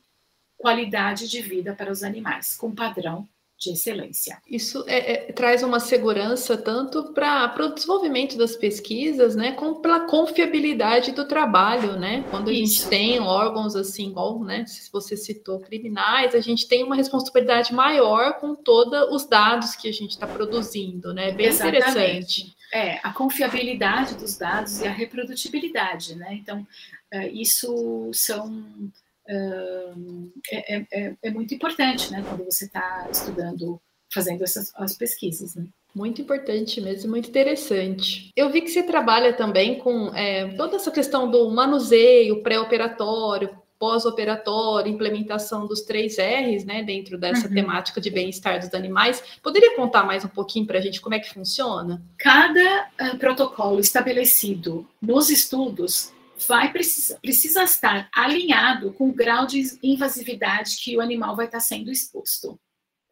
qualidade 0.58 1.26
de 1.26 1.40
vida 1.40 1.74
para 1.74 1.90
os 1.90 2.02
animais, 2.02 2.54
com 2.54 2.74
padrão 2.74 3.26
de 3.58 3.72
excelência. 3.72 4.40
Isso 4.48 4.84
é, 4.86 5.12
é, 5.12 5.32
traz 5.32 5.62
uma 5.62 5.80
segurança 5.80 6.58
tanto 6.58 7.12
para 7.14 7.54
o 7.64 7.74
desenvolvimento 7.74 8.36
das 8.36 8.54
pesquisas, 8.54 9.34
né, 9.34 9.52
como 9.52 9.80
pela 9.80 10.00
confiabilidade 10.00 11.12
do 11.12 11.26
trabalho, 11.26 11.98
né? 11.98 12.24
Quando 12.30 12.50
a 12.50 12.52
Isso. 12.52 12.82
gente 12.82 12.88
tem 12.88 13.20
órgãos 13.20 13.74
assim, 13.74 14.10
igual, 14.10 14.44
né, 14.44 14.66
se 14.66 14.90
você 14.92 15.16
citou 15.16 15.60
criminais, 15.60 16.34
a 16.34 16.40
gente 16.40 16.68
tem 16.68 16.84
uma 16.84 16.94
responsabilidade 16.94 17.72
maior 17.72 18.34
com 18.38 18.54
todos 18.54 19.10
os 19.10 19.26
dados 19.26 19.74
que 19.74 19.88
a 19.88 19.92
gente 19.92 20.10
está 20.10 20.26
produzindo, 20.26 21.14
né? 21.14 21.32
Bem 21.32 21.46
Exatamente. 21.46 21.78
interessante. 21.78 22.56
É, 22.74 22.98
a 23.02 23.12
confiabilidade 23.12 24.16
dos 24.16 24.36
dados 24.36 24.80
e 24.80 24.86
a 24.86 24.90
reprodutibilidade, 24.90 26.14
né? 26.16 26.34
Então, 26.34 26.66
é, 27.10 27.28
isso 27.28 28.10
são 28.12 28.90
é, 29.28 30.76
é, 30.76 30.86
é, 30.92 31.16
é, 31.22 31.30
muito 31.30 31.54
importante, 31.54 32.10
né, 32.12 32.24
quando 32.28 32.44
você 32.44 32.66
está 32.66 33.08
estudando, 33.10 33.80
fazendo 34.12 34.42
essas 34.44 34.72
as 34.76 34.94
pesquisas, 34.94 35.54
né? 35.54 35.66
Muito 35.94 36.20
importante 36.20 36.78
mesmo, 36.80 37.10
muito 37.10 37.30
interessante. 37.30 38.30
Eu 38.36 38.50
vi 38.50 38.60
que 38.60 38.68
você 38.68 38.82
trabalha 38.82 39.32
também 39.32 39.78
com 39.78 40.14
é, 40.14 40.48
toda 40.48 40.76
essa 40.76 40.90
questão 40.90 41.30
do 41.30 41.50
manuseio 41.50 42.42
pré-operatório, 42.42 43.48
pós-operatório, 43.78 44.92
implementação 44.92 45.66
dos 45.66 45.82
três 45.82 46.16
R's, 46.18 46.64
né, 46.64 46.82
dentro 46.82 47.18
dessa 47.18 47.48
uhum. 47.48 47.54
temática 47.54 48.00
de 48.00 48.10
bem-estar 48.10 48.58
dos 48.58 48.72
animais. 48.74 49.22
Poderia 49.42 49.74
contar 49.76 50.04
mais 50.04 50.24
um 50.24 50.28
pouquinho 50.28 50.66
para 50.66 50.78
a 50.78 50.80
gente 50.82 51.00
como 51.00 51.14
é 51.14 51.18
que 51.18 51.32
funciona? 51.32 52.02
Cada 52.18 52.88
uh, 53.00 53.18
protocolo 53.18 53.80
estabelecido 53.80 54.86
nos 55.00 55.30
estudos 55.30 56.12
vai 56.46 56.72
precisar, 56.72 57.18
precisa 57.20 57.64
estar 57.64 58.08
alinhado 58.12 58.92
com 58.92 59.08
o 59.08 59.14
grau 59.14 59.46
de 59.46 59.78
invasividade 59.82 60.76
que 60.76 60.96
o 60.96 61.00
animal 61.00 61.36
vai 61.36 61.46
estar 61.46 61.60
sendo 61.60 61.90
exposto. 61.90 62.60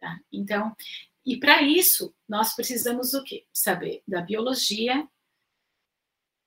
Tá? 0.01 0.19
Então, 0.33 0.75
e 1.25 1.39
para 1.39 1.63
isso, 1.63 2.15
nós 2.29 2.55
precisamos 2.55 3.15
o 3.15 3.23
quê? 3.25 3.47
Saber 3.53 4.03
da 4.07 4.21
biologia 4.21 5.09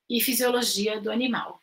e 0.10 0.22
fisiologia 0.22 1.02
do 1.02 1.12
animal, 1.12 1.62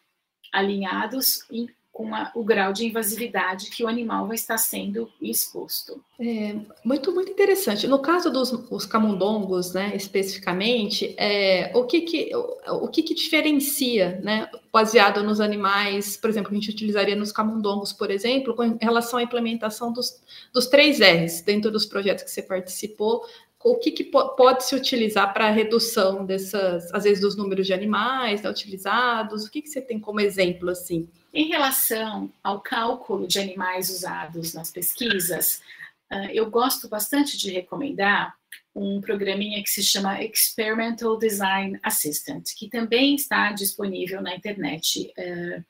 alinhados 0.52 1.48
em 1.50 1.68
com 1.94 2.12
a, 2.12 2.32
o 2.34 2.42
grau 2.42 2.72
de 2.72 2.84
invasividade 2.84 3.70
que 3.70 3.84
o 3.84 3.86
animal 3.86 4.26
vai 4.26 4.34
estar 4.34 4.58
sendo 4.58 5.08
exposto. 5.22 6.02
É, 6.18 6.56
muito, 6.84 7.12
muito 7.12 7.30
interessante. 7.30 7.86
No 7.86 8.00
caso 8.00 8.32
dos 8.32 8.52
os 8.68 8.84
camundongos, 8.84 9.72
né, 9.72 9.92
especificamente, 9.94 11.14
é, 11.16 11.70
o, 11.72 11.84
que, 11.84 12.00
que, 12.00 12.34
o, 12.34 12.84
o 12.84 12.88
que, 12.88 13.00
que 13.00 13.14
diferencia, 13.14 14.20
né, 14.24 14.50
baseado 14.72 15.22
nos 15.22 15.40
animais, 15.40 16.16
por 16.16 16.28
exemplo, 16.28 16.50
a 16.50 16.54
gente 16.54 16.70
utilizaria 16.70 17.14
nos 17.14 17.30
camundongos, 17.30 17.92
por 17.92 18.10
exemplo, 18.10 18.56
com 18.56 18.76
relação 18.82 19.20
à 19.20 19.22
implementação 19.22 19.92
dos, 19.92 20.20
dos 20.52 20.66
três 20.66 20.98
R's 20.98 21.42
dentro 21.42 21.70
dos 21.70 21.86
projetos 21.86 22.24
que 22.24 22.30
você 22.30 22.42
participou, 22.42 23.24
o 23.64 23.76
que, 23.76 23.92
que 23.92 24.04
pode 24.04 24.64
se 24.64 24.74
utilizar 24.74 25.32
para 25.32 25.46
a 25.46 25.50
redução 25.50 26.26
dessas, 26.26 26.92
às 26.92 27.04
vezes, 27.04 27.20
dos 27.20 27.34
números 27.34 27.66
de 27.66 27.72
animais 27.72 28.42
né, 28.42 28.50
utilizados? 28.50 29.46
O 29.46 29.50
que, 29.50 29.62
que 29.62 29.68
você 29.68 29.80
tem 29.80 29.98
como 29.98 30.20
exemplo 30.20 30.68
assim? 30.68 31.08
Em 31.36 31.48
relação 31.48 32.32
ao 32.44 32.60
cálculo 32.60 33.26
de 33.26 33.40
animais 33.40 33.90
usados 33.90 34.54
nas 34.54 34.70
pesquisas, 34.70 35.60
ah, 36.08 36.32
eu 36.32 36.48
gosto 36.48 36.88
bastante 36.88 37.36
de 37.36 37.50
recomendar 37.50 38.36
um 38.72 39.00
programinha 39.00 39.60
que 39.60 39.68
se 39.68 39.82
chama 39.82 40.22
Experimental 40.22 41.18
Design 41.18 41.76
Assistant, 41.82 42.44
que 42.56 42.68
também 42.68 43.16
está 43.16 43.50
disponível 43.50 44.22
na 44.22 44.36
internet. 44.36 45.12
Ah, 45.18 45.60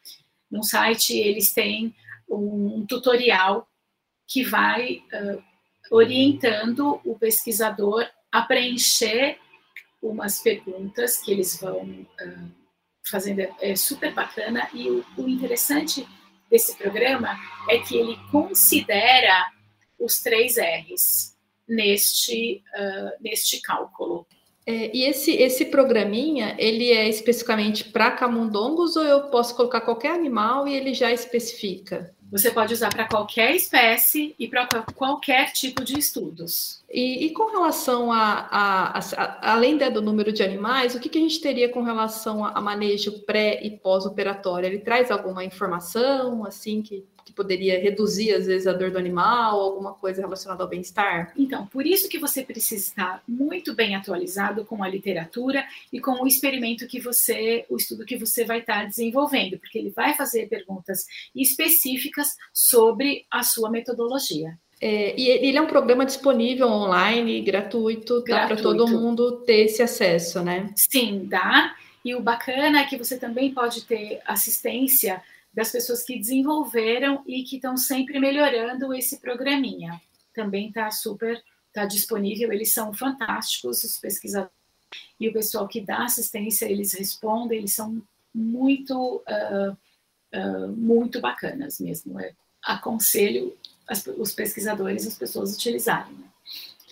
no 0.50 0.62
site, 0.62 1.16
eles 1.16 1.55
têm 1.55 1.94
um 2.29 2.85
tutorial 2.87 3.66
que 4.27 4.44
vai 4.44 5.03
ah, 5.14 5.38
orientando 5.90 7.00
o 7.07 7.18
pesquisador 7.18 8.07
a 8.31 8.42
preencher 8.42 9.38
umas 10.03 10.42
perguntas 10.42 11.16
que 11.16 11.33
eles 11.33 11.59
vão 11.59 12.07
fazendo. 13.04 13.40
É 13.60 13.76
super 13.76 14.12
bacana. 14.12 14.68
E 14.72 14.90
o, 14.90 15.04
o, 15.16 15.28
interessante 15.28 16.06
desse 16.50 16.76
programa 16.76 17.38
é 17.68 17.78
que 17.78 17.96
ele 17.96 18.18
considera 18.30 19.50
os 19.98 20.20
três 20.20 20.56
R's 20.56 21.36
neste, 21.68 22.62
uh, 22.76 23.22
neste 23.22 23.60
cálculo. 23.60 24.26
É, 24.66 24.96
e 24.96 25.04
esse, 25.04 25.32
esse 25.32 25.66
programinha, 25.66 26.54
ele 26.58 26.90
é 26.90 27.06
especificamente 27.08 27.84
para 27.84 28.10
camundongos 28.10 28.96
ou 28.96 29.04
eu 29.04 29.24
posso 29.24 29.54
colocar 29.54 29.82
qualquer 29.82 30.12
animal 30.12 30.66
e 30.66 30.74
ele 30.74 30.94
já 30.94 31.12
especifica? 31.12 32.14
Você 32.34 32.50
pode 32.50 32.74
usar 32.74 32.92
para 32.92 33.06
qualquer 33.06 33.54
espécie 33.54 34.34
e 34.36 34.48
para 34.48 34.66
qualquer 34.96 35.52
tipo 35.52 35.84
de 35.84 35.96
estudos. 35.96 36.82
E, 36.90 37.26
e 37.26 37.32
com 37.32 37.48
relação 37.48 38.10
a, 38.10 38.48
a, 38.50 38.98
a, 38.98 38.98
a 38.98 39.52
além 39.52 39.78
do 39.78 40.02
número 40.02 40.32
de 40.32 40.42
animais, 40.42 40.96
o 40.96 41.00
que, 41.00 41.08
que, 41.08 41.18
a 41.18 41.20
gente 41.20 41.40
teria 41.40 41.68
com 41.68 41.82
relação 41.82 42.44
a, 42.44 42.60
manejo 42.60 43.24
pré 43.24 43.60
e 43.62 43.70
pós-operatório? 43.70 44.66
Ele 44.66 44.80
traz 44.80 45.12
alguma 45.12 45.44
informação 45.44 46.44
assim 46.44 46.82
que 46.82 47.04
que 47.24 47.32
poderia 47.32 47.80
reduzir, 47.80 48.32
às 48.34 48.46
vezes, 48.46 48.66
a 48.66 48.72
dor 48.72 48.90
do 48.90 48.98
animal, 48.98 49.60
alguma 49.60 49.94
coisa 49.94 50.20
relacionada 50.20 50.62
ao 50.62 50.68
bem-estar? 50.68 51.32
Então, 51.37 51.66
por 51.66 51.87
isso 51.87 52.08
que 52.08 52.18
você 52.18 52.42
precisa 52.42 52.84
estar 52.84 53.22
muito 53.26 53.74
bem 53.74 53.96
atualizado 53.96 54.64
com 54.64 54.82
a 54.82 54.88
literatura 54.88 55.64
e 55.92 56.00
com 56.00 56.22
o 56.22 56.26
experimento 56.26 56.87
que 56.87 57.00
você, 57.00 57.64
o 57.68 57.76
estudo 57.76 58.04
que 58.04 58.16
você 58.16 58.44
vai 58.44 58.60
estar 58.60 58.87
desenvolvendo, 58.87 59.58
porque 59.58 59.78
ele 59.78 59.90
vai 59.90 60.14
fazer 60.14 60.48
perguntas 60.48 61.06
específicas 61.34 62.37
sobre 62.52 63.24
a 63.30 63.42
sua 63.42 63.70
metodologia. 63.70 64.58
É, 64.80 65.18
e 65.18 65.28
ele 65.28 65.56
é 65.56 65.62
um 65.62 65.66
programa 65.66 66.04
disponível 66.04 66.68
online, 66.68 67.40
gratuito, 67.40 68.22
dá 68.24 68.46
para 68.46 68.56
todo 68.56 68.87
mundo 68.87 69.38
ter 69.46 69.64
esse 69.64 69.82
acesso, 69.82 70.42
né? 70.42 70.70
Sim, 70.76 71.24
dá. 71.24 71.74
E 72.04 72.14
o 72.14 72.20
bacana 72.20 72.80
é 72.80 72.84
que 72.84 72.98
você 72.98 73.16
também 73.16 73.54
pode 73.54 73.87
ter 73.87 74.20
assistência 74.26 75.22
das 75.54 75.70
pessoas 75.70 76.02
que 76.02 76.18
desenvolveram 76.18 77.22
e 77.26 77.44
que 77.44 77.56
estão 77.56 77.76
sempre 77.76 78.18
melhorando 78.18 78.92
esse 78.92 79.20
programinha. 79.20 80.00
Também 80.34 80.68
está 80.68 80.90
super, 80.90 81.42
está 81.68 81.86
disponível, 81.86 82.52
eles 82.52 82.72
são 82.72 82.92
fantásticos, 82.92 83.84
os 83.84 83.98
pesquisadores. 83.98 84.52
E 85.18 85.28
o 85.28 85.32
pessoal 85.32 85.68
que 85.68 85.80
dá 85.80 86.04
assistência, 86.04 86.66
eles 86.66 86.92
respondem, 86.92 87.58
eles 87.58 87.72
são 87.72 88.02
muito, 88.34 89.22
uh, 89.28 89.76
uh, 90.34 90.68
muito 90.76 91.20
bacanas 91.20 91.78
mesmo. 91.78 92.20
Eu 92.20 92.32
aconselho 92.62 93.56
as, 93.88 94.04
os 94.06 94.32
pesquisadores, 94.32 95.06
as 95.06 95.16
pessoas 95.16 95.54
utilizarem. 95.54 96.14
Né? 96.14 96.28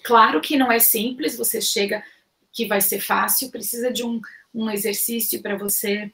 Claro 0.05 0.41
que 0.41 0.57
não 0.57 0.71
é 0.71 0.79
simples, 0.79 1.37
você 1.37 1.61
chega 1.61 2.05
que 2.53 2.67
vai 2.67 2.81
ser 2.81 3.01
fácil, 3.01 3.51
precisa 3.51 3.91
de 3.91 4.05
um, 4.05 4.21
um 4.55 4.71
exercício 4.71 5.41
para 5.41 5.57
você 5.57 6.13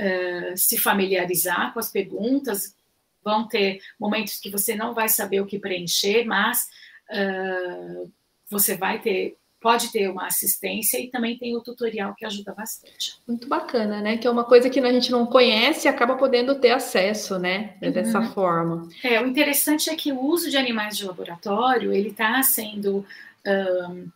uh, 0.00 0.56
se 0.56 0.78
familiarizar 0.78 1.72
com 1.72 1.78
as 1.78 1.90
perguntas, 1.90 2.74
vão 3.22 3.46
ter 3.46 3.80
momentos 3.98 4.40
que 4.40 4.50
você 4.50 4.74
não 4.74 4.94
vai 4.94 5.08
saber 5.08 5.40
o 5.40 5.46
que 5.46 5.58
preencher, 5.58 6.24
mas 6.24 6.68
uh, 7.10 8.10
você 8.48 8.76
vai 8.76 9.00
ter, 9.00 9.36
pode 9.60 9.92
ter 9.92 10.08
uma 10.08 10.26
assistência 10.26 10.98
e 10.98 11.10
também 11.10 11.36
tem 11.36 11.54
o 11.54 11.60
tutorial 11.60 12.14
que 12.14 12.24
ajuda 12.24 12.54
bastante. 12.54 13.18
Muito 13.28 13.46
bacana, 13.46 14.00
né? 14.00 14.16
Que 14.16 14.26
é 14.26 14.30
uma 14.30 14.44
coisa 14.44 14.70
que 14.70 14.80
a 14.80 14.92
gente 14.92 15.10
não 15.10 15.26
conhece 15.26 15.86
e 15.86 15.88
acaba 15.88 16.16
podendo 16.16 16.54
ter 16.56 16.70
acesso, 16.70 17.38
né? 17.38 17.74
Uhum. 17.82 17.92
Dessa 17.92 18.22
forma. 18.22 18.88
É, 19.04 19.20
o 19.20 19.26
interessante 19.26 19.90
é 19.90 19.94
que 19.94 20.10
o 20.10 20.20
uso 20.20 20.50
de 20.50 20.56
animais 20.56 20.96
de 20.96 21.04
laboratório, 21.04 21.92
ele 21.92 22.08
está 22.08 22.42
sendo 22.42 23.04
um, 23.46 24.08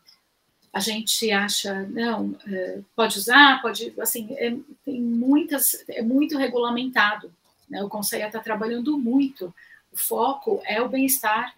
a 0.74 0.80
gente 0.80 1.30
acha, 1.30 1.84
não, 1.84 2.36
é, 2.48 2.80
pode 2.96 3.16
usar, 3.16 3.62
pode, 3.62 3.94
assim, 4.00 4.34
é, 4.34 4.56
tem 4.84 5.00
muitas, 5.00 5.84
é 5.88 6.02
muito 6.02 6.36
regulamentado, 6.36 7.32
né? 7.70 7.80
o 7.84 7.88
Conselho 7.88 8.26
está 8.26 8.40
trabalhando 8.40 8.98
muito, 8.98 9.54
o 9.92 9.96
foco 9.96 10.60
é 10.64 10.82
o 10.82 10.88
bem-estar 10.88 11.54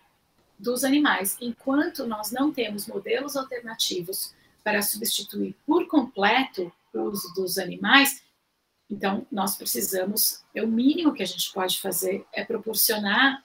dos 0.58 0.84
animais, 0.84 1.34
enquanto 1.40 2.06
nós 2.06 2.30
não 2.30 2.52
temos 2.52 2.86
modelos 2.86 3.36
alternativos 3.36 4.34
para 4.62 4.82
substituir 4.82 5.56
por 5.66 5.88
completo 5.88 6.70
o 6.92 7.00
uso 7.00 7.32
dos 7.32 7.56
animais, 7.56 8.22
então 8.90 9.26
nós 9.32 9.56
precisamos, 9.56 10.44
é 10.54 10.62
o 10.62 10.68
mínimo 10.68 11.14
que 11.14 11.22
a 11.22 11.26
gente 11.26 11.50
pode 11.54 11.80
fazer 11.80 12.26
é 12.34 12.44
proporcionar 12.44 13.42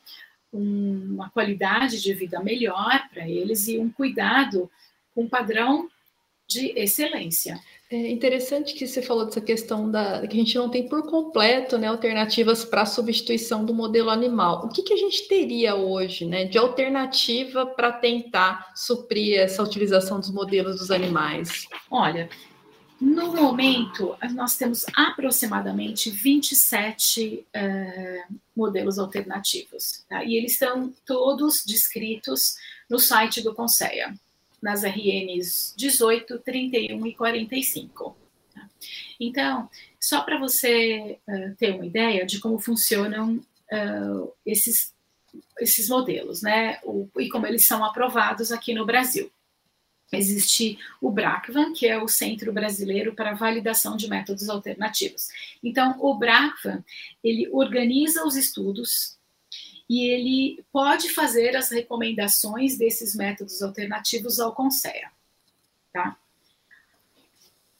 um, 0.52 1.14
uma 1.14 1.30
qualidade 1.30 2.02
de 2.02 2.14
vida 2.14 2.44
melhor 2.44 3.08
para 3.10 3.26
eles 3.26 3.70
e 3.70 3.80
um 3.80 3.90
cuidado 3.90 4.70
com 5.14 5.28
padrão 5.28 5.90
de 6.48 6.74
excelência. 6.78 7.60
É 7.90 8.10
interessante 8.10 8.74
que 8.74 8.88
você 8.88 9.02
falou 9.02 9.26
dessa 9.26 9.42
questão 9.42 9.90
da 9.90 10.26
que 10.28 10.34
a 10.34 10.40
gente 10.40 10.56
não 10.56 10.70
tem 10.70 10.88
por 10.88 11.10
completo 11.10 11.78
né, 11.78 11.88
alternativas 11.88 12.64
para 12.64 12.86
substituição 12.86 13.66
do 13.66 13.74
modelo 13.74 14.10
animal. 14.10 14.66
O 14.66 14.70
que, 14.70 14.82
que 14.82 14.94
a 14.94 14.98
gente 14.98 15.28
teria 15.28 15.76
hoje 15.76 16.26
né, 16.26 16.46
de 16.46 16.58
alternativa 16.58 17.66
para 17.66 17.92
tentar 17.92 18.72
suprir 18.76 19.40
essa 19.40 19.64
utilização 19.64 20.20
dos 20.20 20.32
modelos 20.32 20.78
dos 20.78 20.92
animais? 20.92 21.68
Olha, 21.90 22.30
no 23.02 23.34
momento, 23.34 24.16
nós 24.36 24.56
temos 24.56 24.86
aproximadamente 24.96 26.10
27 26.12 27.44
uh, 27.48 28.36
modelos 28.56 29.00
alternativos, 29.00 30.06
tá? 30.08 30.24
e 30.24 30.36
eles 30.36 30.52
estão 30.52 30.94
todos 31.04 31.66
descritos 31.66 32.56
no 32.88 33.00
site 33.00 33.42
do 33.42 33.56
Conceia, 33.56 34.14
nas 34.62 34.84
RNs 34.84 35.74
18, 35.76 36.40
31 36.40 37.08
e 37.08 37.16
45. 37.16 38.16
Tá? 38.54 38.70
Então, 39.20 39.70
só 40.00 40.22
para 40.22 40.38
você 40.38 41.18
uh, 41.28 41.56
ter 41.56 41.76
uma 41.76 41.86
ideia 41.86 42.26
de 42.26 42.40
como 42.40 42.60
funcionam 42.60 43.36
uh, 43.72 44.34
esses, 44.46 44.94
esses 45.60 45.90
modelos, 45.90 46.42
né? 46.42 46.80
O, 46.84 47.10
e 47.20 47.30
como 47.30 47.48
eles 47.48 47.66
são 47.66 47.84
aprovados 47.84 48.52
aqui 48.52 48.74
no 48.74 48.86
Brasil. 48.86 49.32
Existe 50.12 50.78
o 51.00 51.10
BRACVAN, 51.10 51.72
que 51.72 51.88
é 51.88 51.98
o 51.98 52.08
Centro 52.08 52.52
Brasileiro 52.52 53.16
para 53.16 53.34
Validação 53.34 53.96
de 53.96 54.10
Métodos 54.10 54.50
Alternativos. 54.50 55.30
Então, 55.64 55.96
o 56.00 56.14
BRACVAN, 56.16 56.84
ele 57.24 57.48
organiza 57.50 58.26
os 58.26 58.36
estudos 58.36 59.18
e 59.92 60.08
ele 60.08 60.64
pode 60.72 61.10
fazer 61.10 61.54
as 61.54 61.70
recomendações 61.70 62.78
desses 62.78 63.14
métodos 63.14 63.62
alternativos 63.62 64.40
ao 64.40 64.56
CONSEA, 64.56 65.12
tá? 65.92 66.16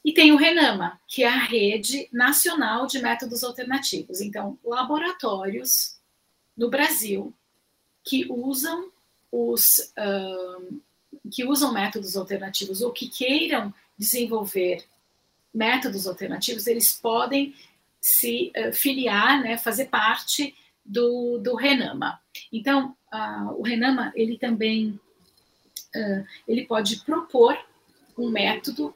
E 0.04 0.12
tem 0.12 0.34
o 0.34 0.36
RENAMA, 0.36 1.00
que 1.08 1.24
é 1.24 1.30
a 1.30 1.38
Rede 1.38 2.10
Nacional 2.12 2.86
de 2.86 3.02
Métodos 3.02 3.46
Alternativos. 3.46 4.20
Então, 4.20 4.60
laboratórios 4.62 6.02
no 6.58 6.70
Brasil 6.70 7.34
que 8.04 8.30
usam 8.30 8.92
os 9.32 9.94
uh, 9.98 10.82
que 11.32 11.46
usam 11.46 11.72
métodos 11.72 12.18
alternativos 12.18 12.82
ou 12.82 12.92
que 12.92 13.08
queiram 13.08 13.74
desenvolver 13.98 14.84
métodos 15.54 16.06
alternativos, 16.06 16.68
eles 16.68 16.92
podem 16.92 17.56
se 18.02 18.52
uh, 18.58 18.74
filiar, 18.74 19.42
né, 19.42 19.58
fazer 19.58 19.86
parte 19.86 20.54
do, 20.92 21.38
do 21.38 21.56
Renama. 21.56 22.20
Então, 22.52 22.96
uh, 23.14 23.54
o 23.58 23.62
Renama 23.62 24.12
ele 24.14 24.38
também 24.38 25.00
uh, 25.96 26.26
ele 26.48 26.66
pode 26.66 26.98
propor 27.06 27.58
um 28.18 28.30
método 28.30 28.94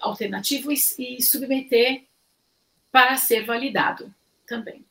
alternativo 0.00 0.70
e, 0.70 0.76
e 0.98 1.22
submeter 1.22 2.04
para 2.90 3.16
ser 3.16 3.46
validado 3.46 4.14
também. 4.46 4.84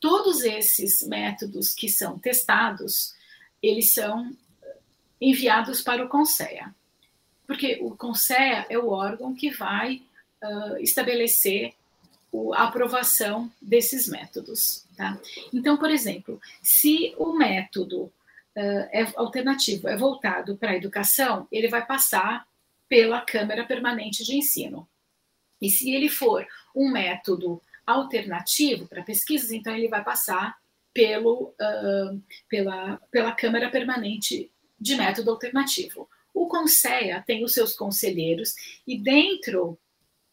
Todos 0.00 0.42
esses 0.42 1.06
métodos 1.06 1.72
que 1.72 1.88
são 1.88 2.18
testados, 2.18 3.14
eles 3.62 3.92
são 3.92 4.36
enviados 5.20 5.80
para 5.82 6.04
o 6.04 6.08
CONSEA, 6.08 6.74
porque 7.46 7.78
o 7.80 7.96
CONSEA 7.96 8.66
é 8.68 8.76
o 8.76 8.88
órgão 8.88 9.34
que 9.34 9.50
vai 9.50 10.02
uh, 10.42 10.76
estabelecer 10.78 11.74
a 12.54 12.64
aprovação 12.64 13.50
desses 13.60 14.08
métodos. 14.08 14.84
Tá? 14.96 15.18
Então, 15.52 15.76
por 15.76 15.90
exemplo, 15.90 16.40
se 16.62 17.14
o 17.16 17.32
método 17.32 18.04
uh, 18.04 18.88
é 18.92 19.12
alternativo 19.16 19.88
é 19.88 19.96
voltado 19.96 20.56
para 20.56 20.72
a 20.72 20.76
educação, 20.76 21.46
ele 21.50 21.68
vai 21.68 21.84
passar 21.84 22.46
pela 22.88 23.20
Câmara 23.20 23.64
Permanente 23.64 24.24
de 24.24 24.36
Ensino. 24.36 24.88
E 25.60 25.70
se 25.70 25.90
ele 25.90 26.08
for 26.08 26.46
um 26.74 26.90
método 26.90 27.60
alternativo 27.86 28.86
para 28.86 29.02
pesquisas, 29.02 29.50
então 29.50 29.74
ele 29.74 29.88
vai 29.88 30.04
passar 30.04 30.56
pelo, 30.92 31.54
uh, 31.60 32.22
pela, 32.48 32.96
pela 33.10 33.32
Câmara 33.32 33.70
Permanente 33.70 34.50
de 34.78 34.96
método 34.96 35.30
alternativo. 35.30 36.08
O 36.32 36.46
CONSEA 36.46 37.22
tem 37.26 37.42
os 37.42 37.52
seus 37.52 37.74
conselheiros 37.74 38.54
e 38.86 38.96
dentro 38.98 39.78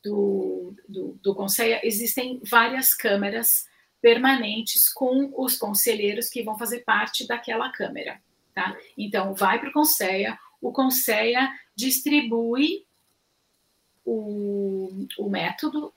do, 0.05 0.75
do, 0.87 1.19
do 1.21 1.33
CONSEA 1.33 1.81
existem 1.83 2.39
várias 2.43 2.93
câmaras 2.93 3.65
permanentes 3.99 4.87
com 4.87 5.33
os 5.35 5.57
conselheiros 5.57 6.29
que 6.29 6.43
vão 6.43 6.57
fazer 6.59 6.81
parte 6.81 7.27
daquela 7.27 7.71
câmara. 7.71 8.21
Tá? 8.53 8.77
Então, 8.95 9.33
vai 9.33 9.59
para 9.59 9.69
o 9.69 9.73
CONSEA, 9.73 10.37
o 10.61 10.71
CONSEA 10.71 11.49
distribui 11.75 12.85
o, 14.05 15.07
o 15.17 15.27
método, 15.27 15.91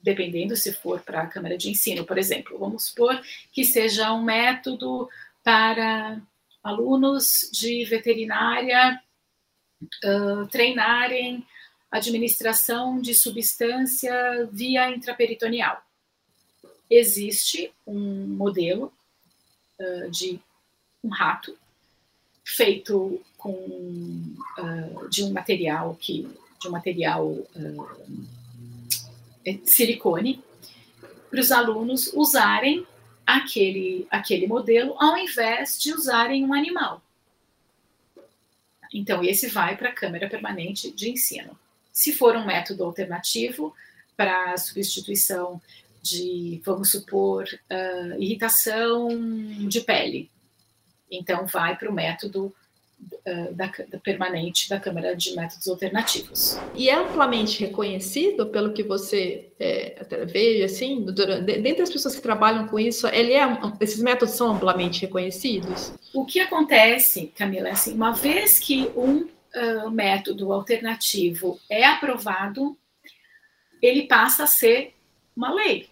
dependendo 0.00 0.54
se 0.54 0.72
for 0.72 1.00
para 1.00 1.22
a 1.22 1.26
Câmara 1.26 1.58
de 1.58 1.68
Ensino, 1.68 2.06
por 2.06 2.16
exemplo. 2.16 2.56
Vamos 2.56 2.84
supor 2.86 3.20
que 3.52 3.64
seja 3.64 4.12
um 4.12 4.22
método 4.22 5.08
para 5.42 6.22
alunos 6.62 7.50
de 7.52 7.84
veterinária 7.86 9.00
uh, 10.04 10.46
treinarem 10.46 11.44
administração 11.90 13.00
de 13.00 13.14
substância 13.14 14.48
via 14.52 14.90
intraperitoneal. 14.90 15.82
Existe 16.90 17.72
um 17.86 18.26
modelo 18.26 18.92
uh, 19.78 20.10
de 20.10 20.40
um 21.02 21.08
rato 21.08 21.56
feito 22.44 23.20
com 23.36 23.52
uh, 23.52 25.08
de 25.08 25.22
um 25.22 25.32
material 25.32 25.96
que 26.00 26.28
de 26.60 26.66
um 26.66 26.72
material 26.72 27.46
silicone 29.64 30.42
para 31.30 31.40
os 31.40 31.52
alunos 31.52 32.12
usarem 32.12 32.84
aquele, 33.26 34.06
aquele 34.10 34.46
modelo 34.46 34.94
ao 34.98 35.16
invés 35.16 35.78
de 35.78 35.92
usarem 35.92 36.44
um 36.44 36.54
animal. 36.54 37.02
Então, 38.92 39.22
esse 39.22 39.48
vai 39.48 39.76
para 39.76 39.90
a 39.90 39.92
câmera 39.92 40.28
permanente 40.28 40.90
de 40.90 41.10
ensino. 41.10 41.56
Se 41.98 42.12
for 42.12 42.36
um 42.36 42.46
método 42.46 42.84
alternativo 42.84 43.74
para 44.16 44.56
substituição 44.56 45.60
de, 46.00 46.62
vamos 46.64 46.92
supor, 46.92 47.44
uh, 47.44 48.22
irritação 48.22 49.08
de 49.66 49.80
pele, 49.80 50.30
então 51.10 51.44
vai 51.46 51.76
para 51.76 51.90
o 51.90 51.92
método 51.92 52.54
uh, 53.02 53.52
da, 53.52 53.66
da, 53.88 53.98
permanente 53.98 54.68
da 54.68 54.78
Câmara 54.78 55.16
de 55.16 55.34
Métodos 55.34 55.66
Alternativos. 55.66 56.56
E 56.72 56.88
é 56.88 56.94
amplamente 56.94 57.58
reconhecido, 57.64 58.46
pelo 58.46 58.72
que 58.72 58.84
você 58.84 59.48
é, 59.58 60.00
vê, 60.24 60.62
assim, 60.62 61.04
durante, 61.04 61.60
dentre 61.60 61.82
as 61.82 61.90
pessoas 61.90 62.14
que 62.14 62.22
trabalham 62.22 62.68
com 62.68 62.78
isso, 62.78 63.08
ele 63.08 63.32
é, 63.32 63.44
esses 63.80 64.00
métodos 64.00 64.36
são 64.36 64.52
amplamente 64.52 65.00
reconhecidos? 65.00 65.94
O 66.14 66.24
que 66.24 66.38
acontece, 66.38 67.32
Camila, 67.36 67.70
é 67.70 67.72
assim, 67.72 67.92
uma 67.92 68.12
vez 68.12 68.60
que 68.60 68.88
um 68.94 69.26
método 69.90 70.52
alternativo 70.52 71.60
é 71.68 71.84
aprovado, 71.84 72.76
ele 73.80 74.06
passa 74.06 74.44
a 74.44 74.46
ser 74.46 74.94
uma 75.36 75.52
lei. 75.52 75.88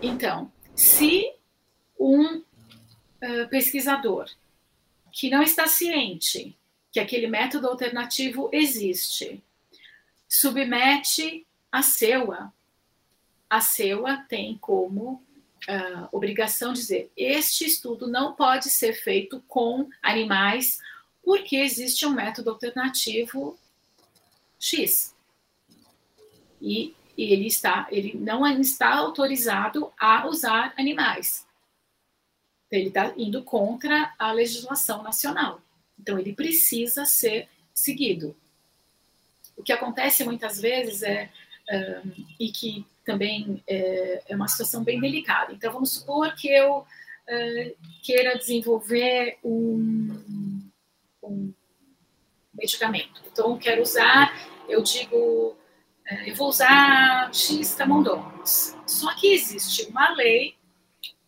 Então, 0.00 0.50
se 0.74 1.32
um 1.98 2.36
uh, 2.36 3.48
pesquisador 3.50 4.28
que 5.12 5.30
não 5.30 5.42
está 5.42 5.66
ciente 5.66 6.56
que 6.92 7.00
aquele 7.00 7.26
método 7.26 7.66
alternativo 7.66 8.48
existe, 8.52 9.42
submete 10.28 11.44
a 11.70 11.82
SEUA. 11.82 12.52
A 13.50 13.60
SEUA 13.60 14.24
tem 14.28 14.56
como 14.58 15.22
uh, 15.68 16.08
obrigação 16.12 16.72
dizer: 16.72 17.10
este 17.16 17.64
estudo 17.64 18.06
não 18.06 18.34
pode 18.34 18.70
ser 18.70 18.92
feito 18.92 19.42
com 19.48 19.88
animais 20.00 20.78
porque 21.24 21.56
existe 21.56 22.04
um 22.06 22.10
método 22.10 22.50
alternativo 22.50 23.58
X. 24.58 25.14
E, 26.60 26.94
ele 27.16 27.46
está, 27.46 27.86
ele 27.90 28.14
não 28.18 28.44
está 28.60 28.96
autorizado 28.96 29.92
a 29.98 30.26
usar 30.26 30.74
animais. 30.76 31.46
Ele 32.70 32.88
está 32.88 33.14
indo 33.16 33.44
contra 33.44 34.12
a 34.18 34.32
legislação 34.32 35.02
nacional. 35.02 35.60
Então, 35.98 36.18
ele 36.18 36.32
precisa 36.32 37.04
ser 37.04 37.48
seguido. 37.72 38.36
O 39.56 39.62
que 39.62 39.72
acontece 39.72 40.24
muitas 40.24 40.60
vezes 40.60 41.02
é, 41.04 41.30
um, 41.70 42.24
e 42.40 42.50
que 42.50 42.84
também 43.04 43.62
é, 43.66 44.22
é, 44.28 44.34
uma 44.34 44.48
situação 44.48 44.82
bem 44.82 45.00
delicada. 45.00 45.52
Então, 45.52 45.72
vamos 45.72 45.92
supor 45.92 46.34
que 46.34 46.48
eu 46.48 46.78
uh, 46.78 47.76
queira 48.02 48.36
desenvolver 48.36 49.38
um, 49.44 50.53
um 51.26 51.54
medicamento. 52.52 53.22
Então, 53.26 53.52
eu 53.52 53.58
quero 53.58 53.82
usar, 53.82 54.32
eu 54.68 54.82
digo, 54.82 55.16
uh, 55.16 56.24
eu 56.26 56.34
vou 56.34 56.48
usar 56.48 57.32
X 57.34 57.74
camundongos. 57.74 58.76
Só 58.86 59.14
que 59.14 59.32
existe 59.32 59.84
uma 59.88 60.10
lei 60.14 60.56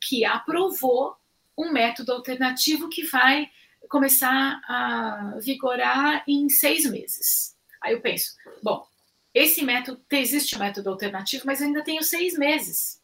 que 0.01 0.25
aprovou 0.25 1.17
um 1.59 1.73
método 1.73 2.13
alternativo 2.13 2.89
que 2.89 3.05
vai 3.05 3.51
começar 3.89 4.61
a 4.67 5.39
vigorar 5.41 6.25
em 6.27 6.49
seis 6.49 6.89
meses. 6.91 7.57
Aí 7.81 7.93
eu 7.93 8.01
penso, 8.01 8.37
bom, 8.63 8.87
esse 9.33 9.63
método, 9.65 10.03
existe 10.11 10.57
um 10.57 10.59
método 10.59 10.91
alternativo, 10.91 11.45
mas 11.47 11.61
ainda 11.61 11.85
tenho 11.85 12.03
seis 12.03 12.39
meses. 12.39 13.03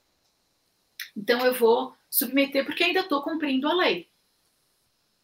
Então 1.16 1.44
eu 1.44 1.54
vou 1.54 1.94
submeter 2.10 2.64
porque 2.64 2.84
ainda 2.84 3.00
estou 3.00 3.22
cumprindo 3.22 3.68
a 3.68 3.74
lei. 3.74 4.10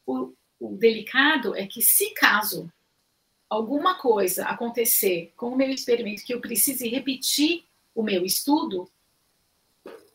O, 0.06 0.34
o 0.60 0.76
delicado 0.76 1.54
é 1.54 1.66
que 1.66 1.80
se 1.80 2.10
caso 2.10 2.70
alguma 3.48 3.96
coisa 3.96 4.44
acontecer 4.44 5.32
com 5.36 5.50
o 5.50 5.56
meu 5.56 5.70
experimento 5.70 6.24
que 6.24 6.34
eu 6.34 6.40
precise 6.40 6.88
repetir 6.88 7.64
o 7.94 8.02
meu 8.02 8.24
estudo 8.24 8.90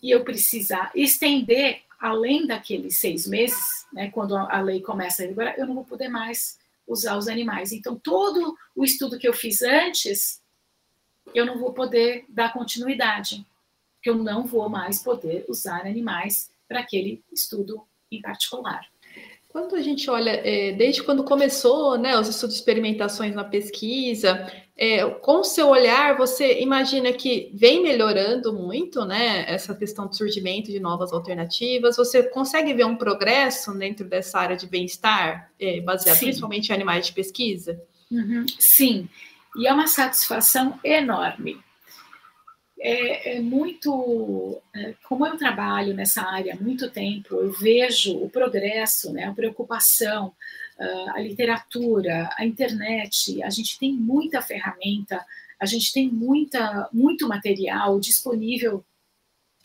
e 0.01 0.11
eu 0.11 0.23
precisar 0.23 0.91
estender 0.93 1.81
além 1.99 2.45
daqueles 2.45 2.97
seis 2.97 3.25
meses, 3.25 3.85
né, 3.93 4.11
quando 4.11 4.35
a 4.35 4.59
lei 4.59 4.81
começa 4.81 5.23
a 5.23 5.25
eu 5.25 5.65
não 5.65 5.73
vou 5.73 5.85
poder 5.85 6.09
mais 6.09 6.59
usar 6.85 7.17
os 7.17 7.29
animais. 7.29 7.71
Então, 7.71 7.95
todo 7.95 8.57
o 8.75 8.83
estudo 8.83 9.17
que 9.17 9.27
eu 9.27 9.33
fiz 9.33 9.61
antes, 9.61 10.41
eu 11.33 11.45
não 11.45 11.57
vou 11.57 11.71
poder 11.73 12.25
dar 12.27 12.51
continuidade, 12.51 13.45
porque 13.95 14.09
eu 14.09 14.15
não 14.15 14.45
vou 14.45 14.67
mais 14.67 15.01
poder 15.01 15.45
usar 15.47 15.85
animais 15.85 16.51
para 16.67 16.81
aquele 16.81 17.23
estudo 17.31 17.81
em 18.11 18.21
particular. 18.21 18.92
Quando 19.53 19.75
a 19.75 19.81
gente 19.83 20.09
olha, 20.09 20.31
é, 20.31 20.71
desde 20.71 21.03
quando 21.03 21.23
começou 21.23 21.95
né, 21.95 22.17
os 22.17 22.27
estudos 22.27 22.55
de 22.55 22.61
experimentações 22.61 23.35
na 23.35 23.43
pesquisa, 23.43 24.51
é, 24.75 25.07
com 25.07 25.41
o 25.41 25.43
seu 25.43 25.69
olhar, 25.69 26.17
você 26.17 26.59
imagina 26.59 27.13
que 27.13 27.51
vem 27.53 27.83
melhorando 27.83 28.51
muito 28.51 29.05
né, 29.05 29.45
essa 29.47 29.75
questão 29.75 30.07
do 30.07 30.15
surgimento 30.15 30.71
de 30.71 30.79
novas 30.79 31.13
alternativas? 31.13 31.97
Você 31.97 32.23
consegue 32.23 32.73
ver 32.73 32.87
um 32.87 32.95
progresso 32.95 33.71
dentro 33.77 34.09
dessa 34.09 34.39
área 34.39 34.57
de 34.57 34.65
bem-estar, 34.65 35.51
é, 35.59 35.79
baseado 35.81 36.17
Sim. 36.17 36.25
principalmente 36.25 36.69
em 36.69 36.73
animais 36.73 37.05
de 37.05 37.13
pesquisa? 37.13 37.79
Uhum. 38.11 38.47
Sim, 38.57 39.07
e 39.55 39.67
é 39.67 39.71
uma 39.71 39.85
satisfação 39.85 40.79
enorme 40.83 41.59
é, 42.83 43.37
é 43.37 43.39
muito. 43.39 44.61
É, 44.75 44.93
como 45.07 45.25
eu 45.25 45.37
trabalho 45.37 45.93
nessa 45.93 46.21
área 46.21 46.53
há 46.53 46.57
muito 46.57 46.91
tempo, 46.91 47.35
eu 47.35 47.51
vejo 47.53 48.17
o 48.17 48.29
progresso, 48.29 49.13
né, 49.13 49.23
a 49.23 49.33
preocupação, 49.33 50.33
a 51.15 51.19
literatura, 51.21 52.29
a 52.35 52.45
internet. 52.45 53.41
A 53.43 53.49
gente 53.49 53.79
tem 53.79 53.93
muita 53.93 54.41
ferramenta, 54.41 55.23
a 55.59 55.65
gente 55.65 55.93
tem 55.93 56.09
muita, 56.09 56.89
muito 56.91 57.27
material 57.27 57.99
disponível 57.99 58.83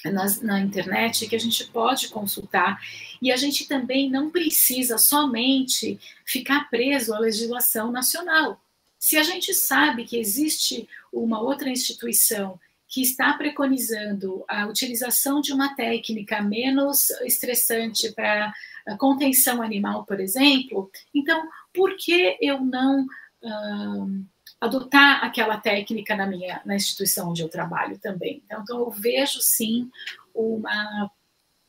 na, 0.04 0.26
na, 0.42 0.60
internet 0.60 1.26
que 1.26 1.34
a 1.34 1.40
gente 1.40 1.64
pode 1.66 2.08
consultar 2.08 2.80
e 3.20 3.32
a 3.32 3.36
gente 3.36 3.66
também 3.66 4.08
não 4.08 4.30
precisa 4.30 4.96
somente 4.96 5.98
ficar 6.24 6.70
preso 6.70 7.12
à 7.12 7.18
legislação 7.18 7.90
nacional. 7.90 8.60
Se 8.96 9.16
a 9.16 9.22
gente 9.22 9.52
sabe 9.54 10.04
que 10.04 10.16
existe 10.16 10.88
uma 11.12 11.40
outra 11.40 11.68
instituição 11.68 12.60
que 12.88 13.02
está 13.02 13.34
preconizando 13.34 14.44
a 14.48 14.66
utilização 14.66 15.40
de 15.42 15.52
uma 15.52 15.74
técnica 15.74 16.40
menos 16.40 17.10
estressante 17.22 18.10
para 18.12 18.52
contenção 18.98 19.60
animal, 19.60 20.04
por 20.04 20.18
exemplo, 20.18 20.90
então 21.14 21.46
por 21.72 21.94
que 21.96 22.38
eu 22.40 22.60
não 22.60 23.04
uh, 23.04 24.24
adotar 24.58 25.22
aquela 25.22 25.58
técnica 25.58 26.16
na 26.16 26.26
minha 26.26 26.62
na 26.64 26.74
instituição 26.74 27.28
onde 27.28 27.42
eu 27.42 27.48
trabalho 27.50 27.98
também? 27.98 28.42
Então, 28.46 28.62
então 28.62 28.78
eu 28.78 28.90
vejo 28.90 29.40
sim 29.42 29.90
uma 30.34 31.10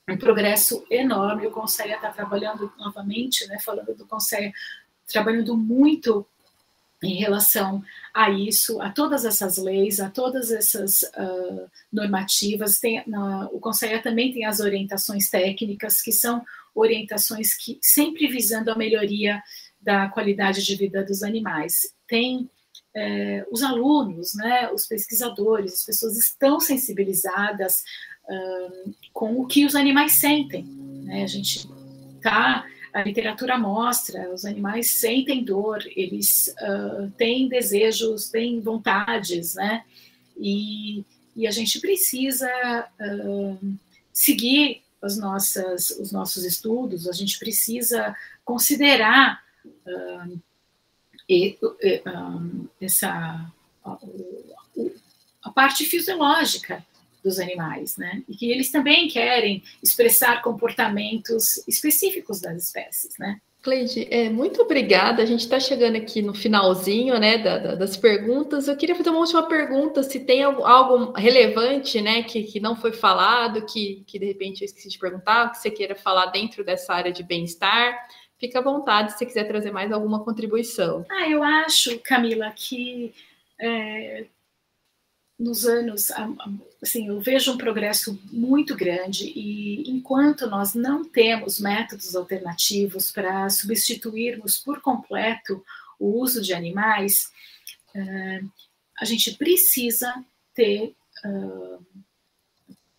um 0.08 0.17
progresso 0.17 0.84
enorme. 0.89 1.45
O 1.45 1.51
Conselho 1.51 1.93
está 1.93 2.10
trabalhando 2.10 2.71
novamente, 2.79 3.45
né, 3.47 3.60
falando 3.60 3.93
do 3.93 4.08
Conselho, 4.08 4.51
trabalhando 5.05 5.55
muito 5.55 6.25
em 7.01 7.15
relação 7.15 7.81
a 8.13 8.29
isso, 8.29 8.81
a 8.81 8.89
todas 8.89 9.23
essas 9.23 9.57
leis, 9.57 9.99
a 9.99 10.09
todas 10.09 10.51
essas 10.51 11.03
uh, 11.03 11.69
normativas. 11.91 12.79
Tem, 12.79 13.03
o 13.51 13.59
Conselho 13.59 14.01
também 14.01 14.33
tem 14.33 14.45
as 14.45 14.59
orientações 14.59 15.29
técnicas, 15.29 16.01
que 16.01 16.12
são 16.12 16.43
orientações 16.75 17.55
que 17.55 17.79
sempre 17.81 18.27
visando 18.27 18.71
a 18.71 18.75
melhoria 18.75 19.41
da 19.81 20.09
qualidade 20.09 20.63
de 20.63 20.75
vida 20.75 21.03
dos 21.03 21.23
animais. 21.23 21.93
Tem 22.07 22.49
é, 22.95 23.45
os 23.51 23.63
alunos, 23.63 24.33
né, 24.33 24.69
os 24.71 24.85
pesquisadores, 24.85 25.73
as 25.73 25.85
pessoas 25.85 26.17
estão 26.17 26.59
sensibilizadas 26.59 27.83
uh, 28.25 28.93
com 29.13 29.39
o 29.39 29.47
que 29.47 29.65
os 29.65 29.75
animais 29.75 30.13
sentem. 30.13 30.63
Né? 30.63 31.23
A 31.23 31.27
gente 31.27 31.67
está 32.17 32.65
a 32.93 33.04
literatura 33.04 33.58
mostra, 33.58 34.34
os 34.34 34.45
animais 34.45 34.91
sentem 34.91 35.43
dor, 35.43 35.80
eles 35.95 36.54
uh, 36.62 37.10
têm 37.12 37.47
desejos, 37.47 38.30
têm 38.30 38.60
vontades, 38.60 39.56
né? 39.56 39.84
E, 40.38 41.04
e 41.36 41.47
a 41.47 41.52
gente 41.52 41.80
precisa 41.80 42.49
uh, 42.99 43.73
seguir 44.12 44.82
as 45.02 45.17
nossas, 45.17 45.91
os 45.91 46.12
nossos 46.12 46.43
estudos, 46.43 47.08
a 47.08 47.13
gente 47.13 47.38
precisa 47.39 48.15
considerar 48.43 49.41
uh, 49.65 50.39
e, 51.30 51.58
essa 52.82 53.52
a, 53.86 53.97
a 55.43 55.52
parte 55.52 55.86
fisiológica 55.86 56.84
dos 57.29 57.39
animais, 57.39 57.95
né? 57.95 58.23
E 58.27 58.35
que 58.35 58.51
eles 58.51 58.71
também 58.71 59.07
querem 59.07 59.63
expressar 59.83 60.41
comportamentos 60.41 61.65
específicos 61.67 62.41
das 62.41 62.65
espécies, 62.65 63.13
né? 63.19 63.39
Cleide, 63.61 64.07
é, 64.09 64.29
muito 64.29 64.61
obrigada. 64.61 65.21
A 65.21 65.25
gente 65.25 65.41
está 65.41 65.59
chegando 65.59 65.97
aqui 65.97 66.21
no 66.21 66.33
finalzinho 66.33 67.19
né, 67.19 67.37
da, 67.37 67.57
da, 67.57 67.75
das 67.75 67.97
perguntas. 67.97 68.67
Eu 68.67 68.77
queria 68.77 68.95
fazer 68.95 69.09
uma 69.09 69.19
última 69.19 69.47
pergunta: 69.47 70.01
se 70.01 70.21
tem 70.21 70.41
algo, 70.43 70.63
algo 70.63 71.11
relevante 71.11 72.01
né, 72.01 72.23
que, 72.23 72.43
que 72.43 72.59
não 72.59 72.75
foi 72.75 72.93
falado, 72.93 73.65
que, 73.65 74.03
que 74.07 74.17
de 74.17 74.25
repente 74.25 74.61
eu 74.61 74.65
esqueci 74.65 74.89
de 74.89 74.97
perguntar, 74.97 75.51
que 75.51 75.57
você 75.57 75.69
queira 75.69 75.93
falar 75.93 76.27
dentro 76.27 76.63
dessa 76.63 76.93
área 76.93 77.11
de 77.11 77.21
bem-estar. 77.21 78.07
Fica 78.39 78.59
à 78.59 78.61
vontade 78.61 79.11
se 79.11 79.17
você 79.17 79.25
quiser 79.25 79.43
trazer 79.43 79.71
mais 79.71 79.91
alguma 79.91 80.23
contribuição. 80.23 81.05
Ah, 81.11 81.29
eu 81.29 81.43
acho, 81.43 81.99
Camila, 81.99 82.49
que 82.55 83.13
é, 83.59 84.25
nos 85.39 85.65
anos, 85.65 86.12
assim, 86.82 87.08
eu 87.08 87.21
vejo 87.21 87.54
um 87.54 87.58
progresso 87.58 88.19
muito 88.30 88.75
grande 88.75 89.32
e 89.34 89.89
enquanto 89.89 90.47
nós 90.47 90.73
não 90.73 91.06
temos 91.06 91.62
métodos 91.62 92.13
alternativos 92.13 93.10
para 93.10 93.49
substituirmos 93.49 94.60
por 94.60 94.82
completo 94.82 95.63
o 95.97 96.19
uso 96.19 96.41
de 96.41 96.54
animais, 96.54 97.32
eh, 97.95 98.41
a 98.99 99.06
gente 99.06 99.34
precisa 99.36 100.13
ter 100.54 100.93
uh, 101.23 101.86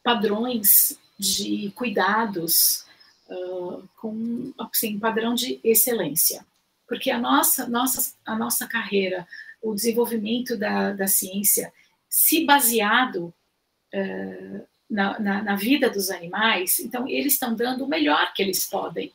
padrões 0.02 0.98
de 1.18 1.70
cuidados 1.74 2.86
uh, 3.28 3.86
com 3.96 4.52
assim, 4.58 4.98
padrão 4.98 5.34
de 5.34 5.60
excelência, 5.62 6.44
porque 6.88 7.10
a 7.10 7.18
nossa, 7.18 7.68
nossa, 7.68 8.14
a 8.24 8.34
nossa 8.34 8.66
carreira, 8.66 9.28
o 9.60 9.74
desenvolvimento 9.74 10.56
da, 10.56 10.92
da 10.92 11.06
ciência 11.06 11.70
se 12.10 12.44
baseado 12.44 13.32
uh, 13.94 14.66
na, 14.90 15.18
na, 15.20 15.42
na, 15.42 15.54
vida 15.54 15.88
dos 15.88 16.10
animais, 16.10 16.80
então 16.80 17.06
eles 17.06 17.34
estão 17.34 17.54
dando 17.54 17.84
o 17.84 17.88
melhor 17.88 18.34
que 18.34 18.42
eles 18.42 18.66
podem. 18.66 19.12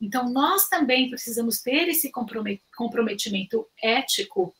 Então 0.00 0.30
nós 0.30 0.66
também 0.68 1.10
precisamos 1.10 1.60
ter 1.60 1.86
esse 1.88 2.10
comprometimento 2.74 3.68
ético 3.82 4.54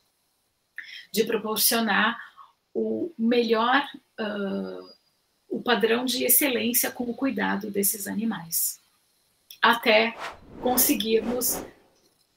de 1.11 1.23
proporcionar 1.23 2.19
o 2.73 3.11
melhor, 3.17 3.83
uh, 4.19 4.93
o 5.49 5.59
padrão 5.59 6.05
de 6.05 6.23
excelência 6.23 6.91
com 6.91 7.05
o 7.05 7.15
cuidado 7.15 7.71
desses 7.71 8.05
animais, 8.05 8.79
até 9.59 10.15
conseguirmos 10.61 11.63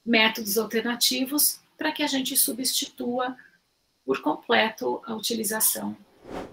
métodos 0.05 0.57
alternativos 0.57 1.61
para 1.77 1.93
que 1.93 2.03
a 2.03 2.07
gente 2.07 2.37
substitua 2.37 3.37
por 4.05 4.21
completo 4.21 5.01
a 5.07 5.15
utilização 5.15 5.97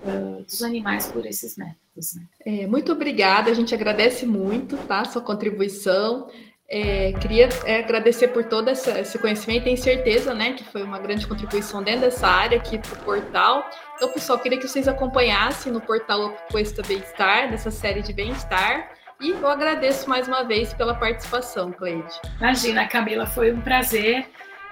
uh, 0.04 0.44
dos 0.44 0.62
animais 0.62 1.08
por 1.08 1.26
esses 1.26 1.58
métodos. 1.58 2.16
Né? 2.16 2.24
É, 2.46 2.68
muito 2.68 2.92
obrigada, 2.92 3.50
a 3.52 3.54
gente 3.54 3.74
agradece 3.74 4.26
muito 4.26 4.78
tá, 4.88 5.04
sua 5.06 5.22
contribuição. 5.22 6.30
É, 6.72 7.14
queria 7.14 7.50
é, 7.66 7.80
agradecer 7.80 8.28
por 8.28 8.44
todo 8.44 8.70
essa, 8.70 9.00
esse 9.00 9.18
conhecimento, 9.18 9.64
tenho 9.64 9.78
certeza 9.78 10.36
né, 10.36 10.54
que 10.54 10.64
foi 10.64 10.84
uma 10.84 11.00
grande 11.00 11.26
contribuição 11.26 11.82
dentro 11.82 12.02
dessa 12.02 12.28
área 12.28 12.60
aqui 12.60 12.78
para 12.78 12.94
o 12.94 13.04
portal. 13.04 13.68
Então, 13.96 14.10
pessoal, 14.10 14.38
queria 14.38 14.60
que 14.60 14.68
vocês 14.68 14.88
acompanhassem 14.88 15.74
no 15.74 15.82
portal 15.82 16.28
Oposta 16.28 16.84
Bem-Estar, 16.84 17.50
dessa 17.50 17.72
série 17.72 18.04
de 18.04 18.14
bem-estar. 18.14 18.92
E 19.20 19.32
eu 19.32 19.48
agradeço 19.48 20.08
mais 20.08 20.28
uma 20.28 20.44
vez 20.44 20.72
pela 20.74 20.94
participação, 20.94 21.72
Cleide. 21.72 22.14
Imagina, 22.38 22.88
Camila, 22.88 23.26
foi 23.26 23.52
um 23.52 23.60
prazer 23.60 24.30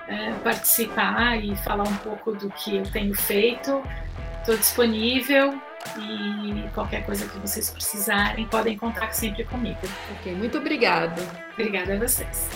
é, 0.08 0.32
participar 0.44 1.44
e 1.44 1.56
falar 1.58 1.88
um 1.88 1.98
pouco 1.98 2.34
do 2.34 2.50
que 2.50 2.78
eu 2.78 2.84
tenho 2.84 3.14
feito. 3.14 3.84
Estou 4.40 4.58
disponível 4.58 5.60
e 5.98 6.70
qualquer 6.74 7.06
coisa 7.06 7.26
que 7.28 7.38
vocês 7.40 7.70
precisarem 7.70 8.46
podem 8.46 8.78
contar 8.78 9.14
sempre 9.14 9.44
comigo. 9.44 9.80
Ok, 10.18 10.34
muito 10.34 10.58
obrigada. 10.58 11.22
Obrigada 11.54 11.96
a 11.96 12.00
vocês. 12.00 12.50